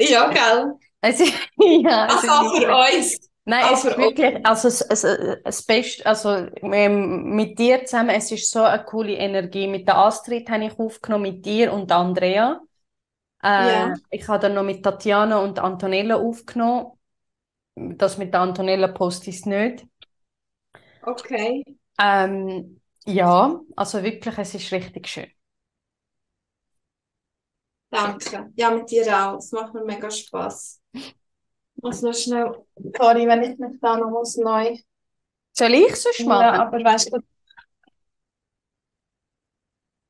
Ja, 0.01 0.29
gell? 0.31 0.73
Es 1.01 1.21
ist, 1.21 1.33
ja, 1.59 2.07
es 2.07 2.29
also 2.29 2.57
ist 2.57 2.65
für 2.65 2.77
uns. 2.77 3.31
Nein, 3.45 3.65
es 3.73 3.85
ist 3.85 3.99
wirklich, 3.99 4.47
also 4.47 4.69
es, 4.69 4.81
es, 4.83 5.03
es 5.05 5.63
Beste, 5.65 6.07
also 6.07 6.47
ähm, 6.63 7.35
mit 7.35 7.59
dir 7.59 7.85
zusammen, 7.85 8.11
es 8.11 8.31
ist 8.31 8.49
so 8.51 8.63
eine 8.63 8.85
coole 8.85 9.15
Energie. 9.15 9.67
Mit 9.67 9.89
der 9.89 9.99
Astrid 9.99 10.49
habe 10.49 10.67
ich 10.67 10.79
aufgenommen, 10.79 11.25
mit 11.35 11.45
dir 11.45 11.73
und 11.73 11.91
Andrea. 11.91 12.61
Äh, 13.43 13.89
ja. 13.89 13.95
Ich 14.11 14.29
habe 14.29 14.41
dann 14.41 14.55
noch 14.55 14.63
mit 14.65 14.83
Tatjana 14.85 15.39
und 15.41 15.59
Antonella 15.59 16.17
aufgenommen. 16.17 16.93
Das 17.77 18.19
mit 18.19 18.35
der 18.35 18.41
Antonella 18.43 18.89
poste 18.89 19.31
ich 19.31 19.47
nicht. 19.47 19.87
Okay. 21.07 21.63
Ähm, 21.99 22.81
ja, 23.07 23.61
also 23.77 24.03
wirklich, 24.03 24.39
es 24.39 24.55
ist 24.55 24.73
richtig 24.73 25.09
schön. 25.09 25.31
Danke. 27.91 28.51
Ja, 28.57 28.71
mit 28.71 28.91
dir 28.91 29.05
auch. 29.17 29.39
Es 29.39 29.53
macht 29.53 29.75
mir 29.75 29.85
mega 29.85 30.11
Spaß. 30.11 30.81
Ich 31.77 31.83
muss 31.83 32.03
noch 32.03 32.15
schnell, 32.15 32.53
sorry, 32.99 33.27
wenn 33.29 33.43
ich 33.45 33.59
mich 33.59 33.81
da 33.81 33.97
noch 33.99 34.11
muss 34.11 34.37
neu. 34.37 34.77
Soll 35.53 35.73
ich 35.75 35.97
sonst 35.97 36.27
machen? 36.27 36.51
Ja, 36.51 36.67
aber 36.67 36.83
weißt 36.85 37.13
du, 37.13 37.19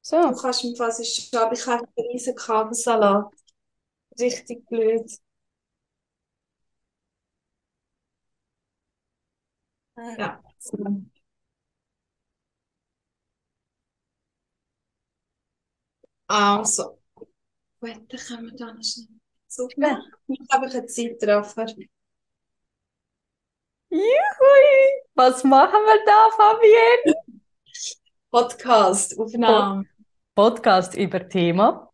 so. 0.03 0.21
du 0.23 0.37
kannst 0.37 0.65
mir 0.65 0.77
fast 0.77 1.31
schon, 1.31 1.39
aber 1.41 1.53
ich 1.55 1.67
habe 1.67 1.85
einen 1.97 2.09
riesen 2.11 2.35
Kabelsalat. 2.35 3.33
Richtig 4.19 4.67
blöd. 4.69 5.11
Ja. 10.19 10.43
so. 10.59 10.77
Also, 16.29 16.99
gut, 17.81 17.93
dann 18.09 18.21
können 18.21 18.51
wir 18.51 18.57
da 18.57 18.73
noch 18.73 18.83
schnell 18.83 19.09
super. 19.49 20.03
Ich 20.29 20.41
habe 20.51 20.67
einen 20.67 20.89
Zeitraffer. 20.89 21.67
Juhui! 23.91 25.03
Was 25.15 25.45
machen 25.45 25.81
wir 25.85 26.05
da, 26.07 26.31
Fabienne? 26.37 27.15
Podcast, 28.31 29.19
Aufnahme, 29.19 29.85
Podcast 30.35 30.97
über 30.97 31.29
Thema 31.29 31.93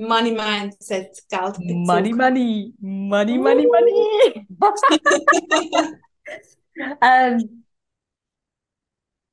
Money 0.00 0.32
Mindset, 0.32 1.22
Geldbezug. 1.28 1.86
Money, 1.86 2.12
Money, 2.12 2.74
Money, 2.80 3.38
Money, 3.38 3.66
Money. 3.66 4.46
ähm, 7.02 7.64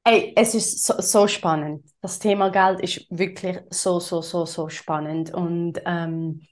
ey, 0.04 0.34
es 0.36 0.56
ist 0.56 0.84
so, 0.84 1.00
so 1.00 1.28
spannend. 1.28 1.86
Das 2.02 2.20
Thema 2.20 2.50
Geld 2.50 2.82
ist 2.82 3.08
wirklich 3.10 3.60
so, 3.70 4.02
so, 4.02 4.22
so, 4.22 4.46
so 4.46 4.68
spannend. 4.68 5.34
Und, 5.34 5.82
ähm, 5.86 6.46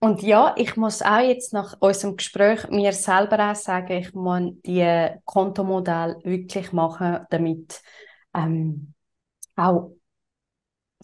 und 0.00 0.22
ja, 0.22 0.54
ich 0.56 0.76
muss 0.76 1.02
auch 1.02 1.20
jetzt 1.20 1.52
nach 1.52 1.76
unserem 1.80 2.16
Gespräch 2.16 2.70
mir 2.70 2.94
selber 2.94 3.50
auch 3.50 3.54
sagen, 3.54 3.92
ich 3.92 4.14
muss 4.14 4.52
die 4.64 5.10
Kontomodell 5.24 6.16
wirklich 6.24 6.72
machen, 6.72 7.26
damit 7.28 7.82
ähm, 8.34 8.93
auch 9.56 9.92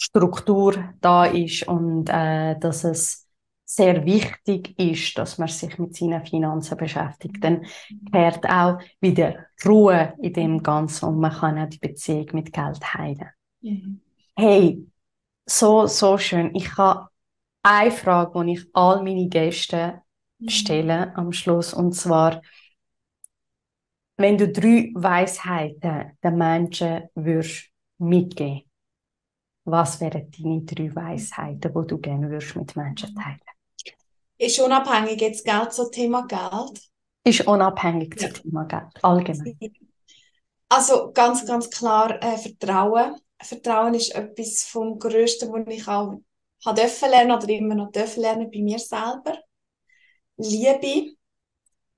Struktur 0.00 0.94
da 1.00 1.26
ist 1.26 1.68
und 1.68 2.08
äh, 2.08 2.58
dass 2.58 2.84
es 2.84 3.28
sehr 3.64 4.04
wichtig 4.04 4.76
ist, 4.78 5.16
dass 5.16 5.38
man 5.38 5.46
sich 5.46 5.78
mit 5.78 5.94
seinen 5.94 6.24
Finanzen 6.24 6.76
beschäftigt. 6.76 7.36
Dann 7.40 7.64
kehrt 8.10 8.44
auch 8.48 8.80
wieder 9.00 9.46
Ruhe 9.64 10.14
in 10.20 10.32
dem 10.32 10.62
Ganzen 10.62 11.04
und 11.06 11.20
man 11.20 11.32
kann 11.32 11.58
auch 11.58 11.68
die 11.68 11.78
Beziehung 11.78 12.26
mit 12.32 12.52
Geld 12.52 12.82
heilen. 12.94 13.28
Mhm. 13.60 14.00
Hey, 14.36 14.84
so, 15.46 15.86
so 15.86 16.18
schön. 16.18 16.52
Ich 16.54 16.76
habe 16.76 17.10
eine 17.62 17.92
Frage, 17.92 18.44
die 18.44 18.52
ich 18.54 18.66
all 18.72 19.04
meine 19.04 19.28
Gäste 19.28 20.02
stelle 20.48 21.14
am 21.16 21.32
Schluss 21.32 21.72
und 21.72 21.92
zwar, 21.92 22.42
wenn 24.16 24.36
du 24.36 24.48
drei 24.48 24.90
Weisheiten 24.94 26.16
den 26.24 26.36
Menschen 26.36 27.02
würdest 27.14 27.69
mitgeben 28.00 28.64
was 29.64 30.00
wären 30.00 30.30
deine 30.30 30.62
drei 30.64 30.94
Weisheiten, 30.94 31.72
die 31.72 31.86
du 31.86 31.98
gerne 31.98 32.28
würdest 32.30 32.56
mit 32.56 32.76
Menschen 32.76 33.14
teilen? 33.14 33.40
Ist 34.38 34.58
unabhängig 34.60 35.20
jetzt 35.20 35.44
Geld 35.44 35.72
so 35.72 35.88
Thema 35.88 36.26
Geld? 36.26 36.90
Ist 37.24 37.46
unabhängig 37.46 38.16
Ja. 38.20 38.28
zum 38.28 38.42
Thema 38.42 38.64
Geld, 38.64 39.02
allgemein. 39.02 39.56
Also 40.68 41.12
ganz, 41.12 41.46
ganz 41.46 41.68
klar 41.70 42.22
äh, 42.22 42.36
Vertrauen. 42.38 43.16
Vertrauen 43.42 43.94
ist 43.94 44.14
etwas 44.14 44.64
vom 44.64 44.98
Größten, 44.98 45.52
was 45.52 45.74
ich 45.74 45.86
auch 45.88 46.20
habe 46.64 46.80
dürfen 46.80 47.10
lernen 47.10 47.32
oder 47.32 47.48
immer 47.48 47.74
noch 47.74 47.90
dürfen 47.90 48.20
lernen 48.22 48.50
bei 48.50 48.60
mir 48.60 48.78
selber. 48.78 49.38
Liebe 50.36 51.16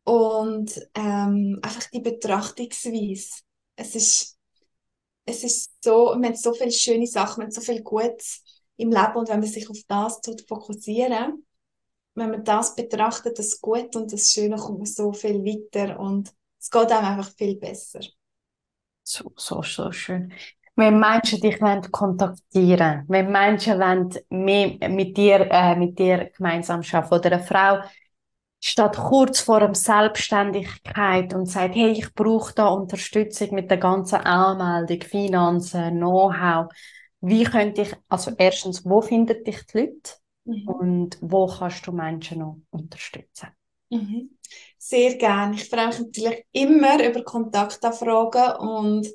und 0.05 0.81
ähm, 0.95 1.59
einfach 1.63 1.91
die 1.93 2.01
Betrachtungsweise. 2.01 3.43
Es 3.77 3.95
ist, 3.95 4.39
es 5.25 5.45
ist 5.45 5.73
so, 5.83 6.15
man 6.15 6.31
hat 6.31 6.39
so 6.39 6.53
viele 6.53 6.73
schöne 6.73 7.07
Sachen, 7.07 7.39
man 7.39 7.47
hat 7.49 7.55
so 7.55 7.61
viel 7.61 7.83
Gutes 7.83 8.43
im 8.77 8.91
Leben 8.91 9.17
und 9.17 9.29
wenn 9.29 9.41
man 9.41 9.49
sich 9.49 9.69
auf 9.69 9.79
das 9.87 10.21
tut, 10.21 10.47
fokussieren, 10.49 11.47
wenn 12.15 12.31
man 12.31 12.45
das 12.45 12.75
betrachtet, 12.75 13.39
das 13.39 13.61
Gute 13.61 13.99
und 13.99 14.13
das 14.13 14.31
Schöne, 14.31 14.57
kommt 14.57 14.79
man 14.79 14.87
so 14.87 15.13
viel 15.13 15.45
weiter 15.45 15.99
und 15.99 16.33
es 16.61 16.71
geht 16.71 16.93
einem 16.93 17.07
einfach 17.07 17.33
viel 17.37 17.57
besser. 17.57 18.01
So, 19.03 19.33
so, 19.37 19.63
so 19.63 19.91
schön. 19.93 20.33
Wenn 20.75 20.99
Menschen 21.01 21.41
dich 21.41 21.61
wollen 21.61 21.83
kontaktieren 21.91 23.05
wenn 23.09 23.31
Menschen 23.31 23.79
wollen 23.79 24.11
mehr 24.31 24.89
mit 24.89 25.17
dir, 25.17 25.47
äh, 25.51 25.77
mit 25.77 25.99
dir 25.99 26.31
gemeinsam 26.37 26.81
arbeiten 26.93 27.15
oder 27.15 27.33
eine 27.33 27.43
Frau 27.43 27.83
steht 28.65 28.93
kurz 28.93 29.41
vor 29.41 29.59
der 29.59 29.75
Selbstständigkeit 29.75 31.35
und 31.35 31.47
sagt, 31.47 31.75
hey, 31.75 31.91
ich 31.91 32.15
brauche 32.15 32.55
da 32.55 32.69
Unterstützung 32.69 33.55
mit 33.55 33.71
der 33.71 33.79
ganzen 33.79 34.21
Anmeldung, 34.21 35.03
Finanzen, 35.03 35.97
Know-how. 35.97 36.73
Wie 37.21 37.43
könnte 37.43 37.83
ich, 37.83 37.95
also 38.09 38.31
erstens, 38.39 38.85
wo 38.85 39.01
findet 39.01 39.47
dich 39.47 39.67
die 39.67 39.79
Leute 39.79 40.67
und 40.67 41.19
wo 41.21 41.47
kannst 41.47 41.87
du 41.87 41.93
Menschen 41.93 42.39
noch 42.39 42.59
unterstützen? 42.71 43.49
Mhm. 43.91 44.39
Sehr 44.79 45.17
gerne. 45.17 45.57
Ich 45.57 45.69
freue 45.69 45.89
mich 45.89 45.99
natürlich 45.99 46.45
immer 46.53 47.05
über 47.05 47.25
Kontaktanfragen 47.25 48.57
und 48.57 49.09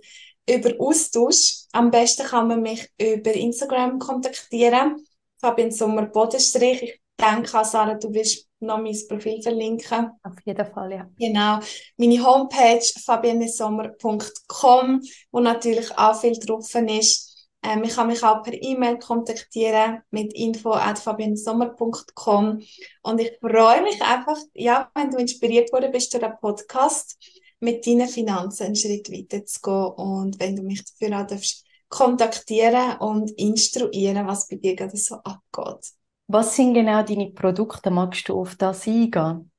über 0.48 0.74
Austausch. 0.80 1.66
Am 1.72 1.90
besten 1.90 2.28
kann 2.28 2.50
man 2.50 2.62
mich 2.62 2.90
über 3.00 3.34
Instagram 3.34 3.98
kontaktieren. 3.98 5.06
Fabian 5.40 5.72
Sommer 5.72 6.06
Bodenstrich. 6.06 6.84
Ich 6.84 7.02
denke, 7.18 7.64
Sarah, 7.64 7.96
du 7.96 8.14
willst 8.14 8.48
noch 8.60 8.80
mein 8.80 8.98
Profil 9.08 9.42
verlinken. 9.42 10.12
Auf 10.24 10.36
jeden 10.46 10.66
Fall, 10.66 10.92
ja. 10.92 11.10
Genau. 11.18 11.60
Meine 11.98 12.26
Homepage 12.26 12.84
fabianesommer.com, 13.06 15.02
wo 15.32 15.40
natürlich 15.40 15.98
auch 15.98 16.20
viel 16.20 16.38
drauf 16.40 16.74
ist. 16.74 17.48
Ähm, 17.64 17.84
ich 17.84 17.96
kann 17.96 18.08
mich 18.08 18.24
auch 18.24 18.42
per 18.44 18.54
E-Mail 18.54 19.00
kontaktieren 19.00 20.02
mit 20.12 20.34
info@fabianesommer.com 20.34 22.62
und 23.02 23.20
ich 23.20 23.32
freue 23.42 23.82
mich 23.82 24.02
einfach, 24.02 24.38
ja, 24.54 24.90
wenn 24.94 25.12
du 25.12 25.18
inspiriert 25.18 25.74
worden 25.74 25.92
bist 25.92 26.14
durch 26.14 26.24
den 26.24 26.38
Podcast, 26.40 27.18
mit 27.60 27.88
deinen 27.88 28.08
Finanzen 28.08 28.68
einen 28.68 28.76
Schritt 28.76 29.12
weiter 29.12 29.44
zu 29.46 29.60
gehen 29.62 29.74
und 29.74 30.40
wenn 30.40 30.56
du 30.56 30.62
mich 30.62 30.84
dafür 30.86 31.20
auch 31.20 31.26
darfst 31.28 31.66
kontaktieren 31.90 32.98
und 33.00 33.32
instruieren, 33.32 34.28
was 34.28 34.48
bei 34.48 34.58
dir 34.58 34.76
gerade 34.76 34.98
so 34.98 35.16
abgeht. 35.16 35.94
Was 36.28 36.56
sind 36.56 36.74
genau 36.74 37.04
deine 37.04 37.32
Produkte? 37.32 37.90
Magst 37.90 38.28
du 38.28 38.40
auf 38.40 38.56
das 38.56 38.86
eingehen? 38.86 39.50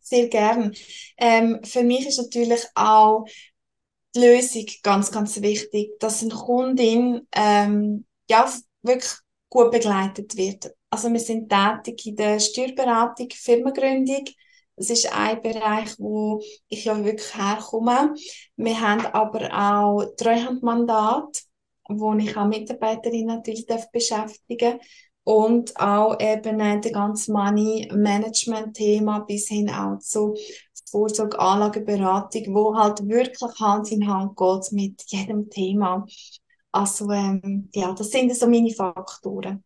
Sehr 0.00 0.28
gern. 0.28 0.72
Ähm, 1.16 1.60
für 1.64 1.82
mich 1.82 2.06
ist 2.06 2.18
natürlich 2.18 2.64
auch 2.74 3.24
die 4.14 4.20
Lösung 4.20 4.66
ganz, 4.82 5.10
ganz 5.12 5.40
wichtig, 5.40 5.98
dass 6.00 6.22
eine 6.22 6.34
Kundin 6.34 7.26
ähm, 7.32 8.06
ja, 8.28 8.50
wirklich 8.82 9.12
gut 9.48 9.70
begleitet 9.70 10.36
wird. 10.36 10.74
Also 10.90 11.12
wir 11.12 11.20
sind 11.20 11.48
tätig 11.48 12.06
in 12.06 12.16
der 12.16 12.40
Steuerberatung, 12.40 13.28
Firmengründung. 13.30 14.24
Das 14.76 14.90
ist 14.90 15.12
ein 15.12 15.40
Bereich, 15.42 15.98
wo 15.98 16.42
ich 16.68 16.84
ja 16.84 17.04
wirklich 17.04 17.36
herkomme. 17.36 18.14
Wir 18.56 18.80
haben 18.80 19.06
aber 19.06 19.50
auch 19.52 20.04
Treuhandmandat, 20.16 21.42
wo 21.88 22.14
ich 22.14 22.36
auch 22.36 22.46
Mitarbeiterinnen 22.46 23.26
natürlich 23.26 23.66
darf 23.66 23.90
beschäftigen 23.90 24.80
und 25.26 25.76
auch 25.76 26.20
eben 26.20 26.60
äh, 26.60 26.80
der 26.80 26.92
ganze 26.92 27.32
Money 27.32 27.90
Management 27.92 28.76
Thema 28.76 29.18
bis 29.18 29.48
hin 29.48 29.68
auch 29.68 29.98
zu 29.98 30.36
Vorsorge, 30.88 31.36
Anlageberatung, 31.40 32.54
wo 32.54 32.76
halt 32.76 33.00
wirklich 33.08 33.60
Hand 33.60 33.90
in 33.90 34.06
Hand 34.06 34.36
geht 34.36 34.70
mit 34.70 35.02
jedem 35.08 35.50
Thema. 35.50 36.06
Also 36.70 37.10
ähm, 37.10 37.68
ja, 37.74 37.92
das 37.92 38.10
sind 38.10 38.36
so 38.36 38.46
meine 38.46 38.70
Faktoren. 38.70 39.64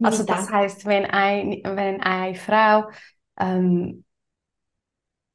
Also 0.00 0.22
das 0.22 0.48
heißt, 0.48 0.86
wenn 0.86 1.06
ein, 1.06 1.60
wenn 1.64 2.00
eine 2.00 2.36
Frau 2.36 2.84
ähm, 3.40 4.04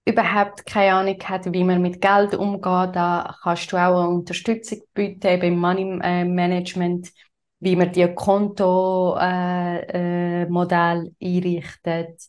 überhaupt 0.05 0.65
keine 0.65 0.93
Ahnung 0.93 1.19
hat, 1.21 1.51
wie 1.51 1.65
man 1.65 1.81
mit 1.81 1.99
Geld 1.99 2.33
umgeht, 2.33 2.95
da 2.95 3.35
kannst 3.43 3.69
du 3.73 3.75
auch 3.75 4.03
eine 4.03 4.09
Unterstützung 4.09 4.79
bieten 4.93 5.27
eben 5.27 5.53
im 5.53 5.59
Money 5.59 5.99
äh, 6.01 6.23
Management, 6.23 7.11
wie 7.59 7.75
man 7.75 7.91
die 7.91 8.07
Kontomodell 8.13 9.87
äh, 9.93 10.45
äh, 10.45 11.37
einrichtet, 11.37 12.21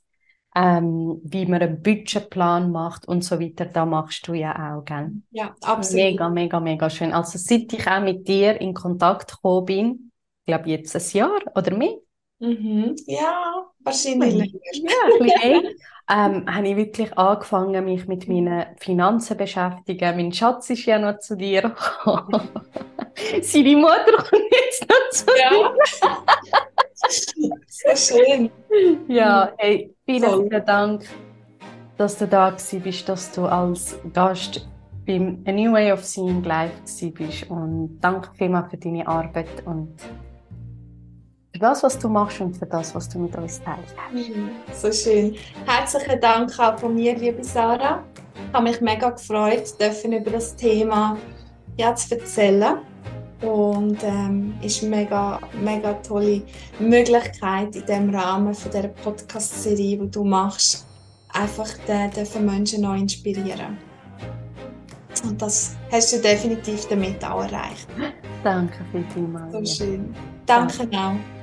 ähm, 0.55 1.21
wie 1.25 1.47
man 1.47 1.63
einen 1.63 1.83
Budgetplan 1.83 2.71
macht 2.73 3.07
und 3.07 3.23
so 3.25 3.39
weiter. 3.41 3.67
Da 3.67 3.87
machst 3.87 4.27
du 4.27 4.35
ja 4.35 4.77
auch, 4.77 4.85
gell? 4.85 5.13
Ja, 5.31 5.55
absolut. 5.63 6.03
Mega, 6.03 6.29
mega, 6.29 6.61
mega 6.61 6.91
schön. 6.91 7.13
Also 7.13 7.39
seit 7.39 7.73
ich 7.73 7.87
auch 7.87 8.01
mit 8.01 8.27
dir 8.27 8.61
in 8.61 8.75
Kontakt 8.75 9.31
gekommen 9.33 9.65
bin, 9.65 10.13
ich 10.45 10.47
glaube 10.47 10.69
jetzt 10.71 10.97
ein 10.97 11.03
Jahr 11.19 11.41
oder 11.55 11.77
mehr, 11.77 11.97
Mhm. 12.41 12.97
Ja, 13.07 13.67
wahrscheinlich 13.81 14.35
ja, 14.35 14.97
ein 15.13 15.19
bisschen 15.19 15.77
ähm, 16.11 16.55
habe 16.55 16.69
ich 16.69 16.77
wirklich 16.77 17.17
angefangen, 17.19 17.85
mich 17.85 18.09
mit 18.09 18.29
meinen 18.29 18.65
Finanzen 18.79 19.29
zu 19.29 19.35
beschäftigen. 19.35 20.17
Mein 20.17 20.33
Schatz 20.33 20.71
ist 20.71 20.87
ja 20.87 20.99
noch 20.99 21.19
zu 21.19 21.37
dir 21.37 21.63
gekommen. 21.63 22.49
Seine 23.43 23.77
Mutter 23.77 24.17
kommt 24.17 24.53
jetzt 24.53 24.89
noch 24.89 25.11
zu 25.11 25.27
dir. 25.27 25.39
Ja. 25.39 26.25
So 27.67 27.97
schön. 27.97 28.51
Ja, 29.09 29.53
hey, 29.57 29.95
vielen, 30.05 30.49
vielen 30.49 30.67
Dank, 30.67 31.09
dass 31.97 32.19
du 32.19 32.27
da 32.27 32.51
bist, 32.51 33.09
dass 33.09 33.33
du 33.33 33.47
als 33.47 33.99
Gast 34.13 34.69
beim 35.07 35.43
A 35.47 35.53
New 35.53 35.73
Way 35.73 35.93
of 35.93 36.05
Seeing 36.05 36.45
live 36.45 36.73
bist. 37.15 37.51
Und 37.51 37.99
danke 38.01 38.29
vielmals 38.35 38.71
für 38.71 38.77
deine 38.77 39.09
Arbeit 39.09 39.65
und 39.65 39.97
das, 41.61 41.83
was 41.83 41.99
du 41.99 42.09
machst 42.09 42.41
und 42.41 42.57
für 42.57 42.67
das, 42.67 42.95
was 42.95 43.09
du 43.09 43.19
mit 43.19 43.37
uns 43.37 43.61
teilst. 43.63 43.95
So 44.73 44.91
schön. 44.91 45.37
Herzlichen 45.67 46.21
Dank 46.21 46.59
auch 46.59 46.79
von 46.79 46.95
mir, 46.95 47.15
liebe 47.17 47.45
Sarah. 47.45 48.03
Ich 48.35 48.55
habe 48.55 48.65
mich 48.65 48.81
mega 48.81 49.11
gefreut, 49.11 49.79
dürfen 49.79 50.13
über 50.15 50.31
das 50.31 50.57
Thema 50.57 51.17
ja, 51.77 51.95
zu 51.95 52.19
erzählen. 52.19 52.79
Und 53.43 54.03
ähm, 54.03 54.53
ist 54.61 54.83
eine 54.83 54.97
mega, 54.97 55.41
mega 55.63 55.95
tolle 55.95 56.43
Möglichkeit 56.79 57.75
in 57.75 57.87
dem 57.87 58.15
Rahmen 58.15 58.53
von 58.53 58.71
der 58.71 58.89
Podcast-Serie, 58.89 59.97
die 59.97 60.11
du 60.11 60.25
machst, 60.25 60.87
einfach 61.33 61.69
den, 61.89 62.11
dürfen 62.11 62.45
Menschen 62.45 62.83
neu 62.83 62.99
inspirieren. 62.99 63.79
Und 65.25 65.41
das 65.41 65.75
hast 65.91 66.13
du 66.13 66.21
definitiv 66.21 66.87
damit 66.89 67.25
auch 67.25 67.43
erreicht. 67.43 67.89
Danke 68.45 68.85
vielmals. 69.15 69.53
So 69.53 69.85
schön. 69.85 70.15
Danke 70.45 70.87
auch. 70.95 71.40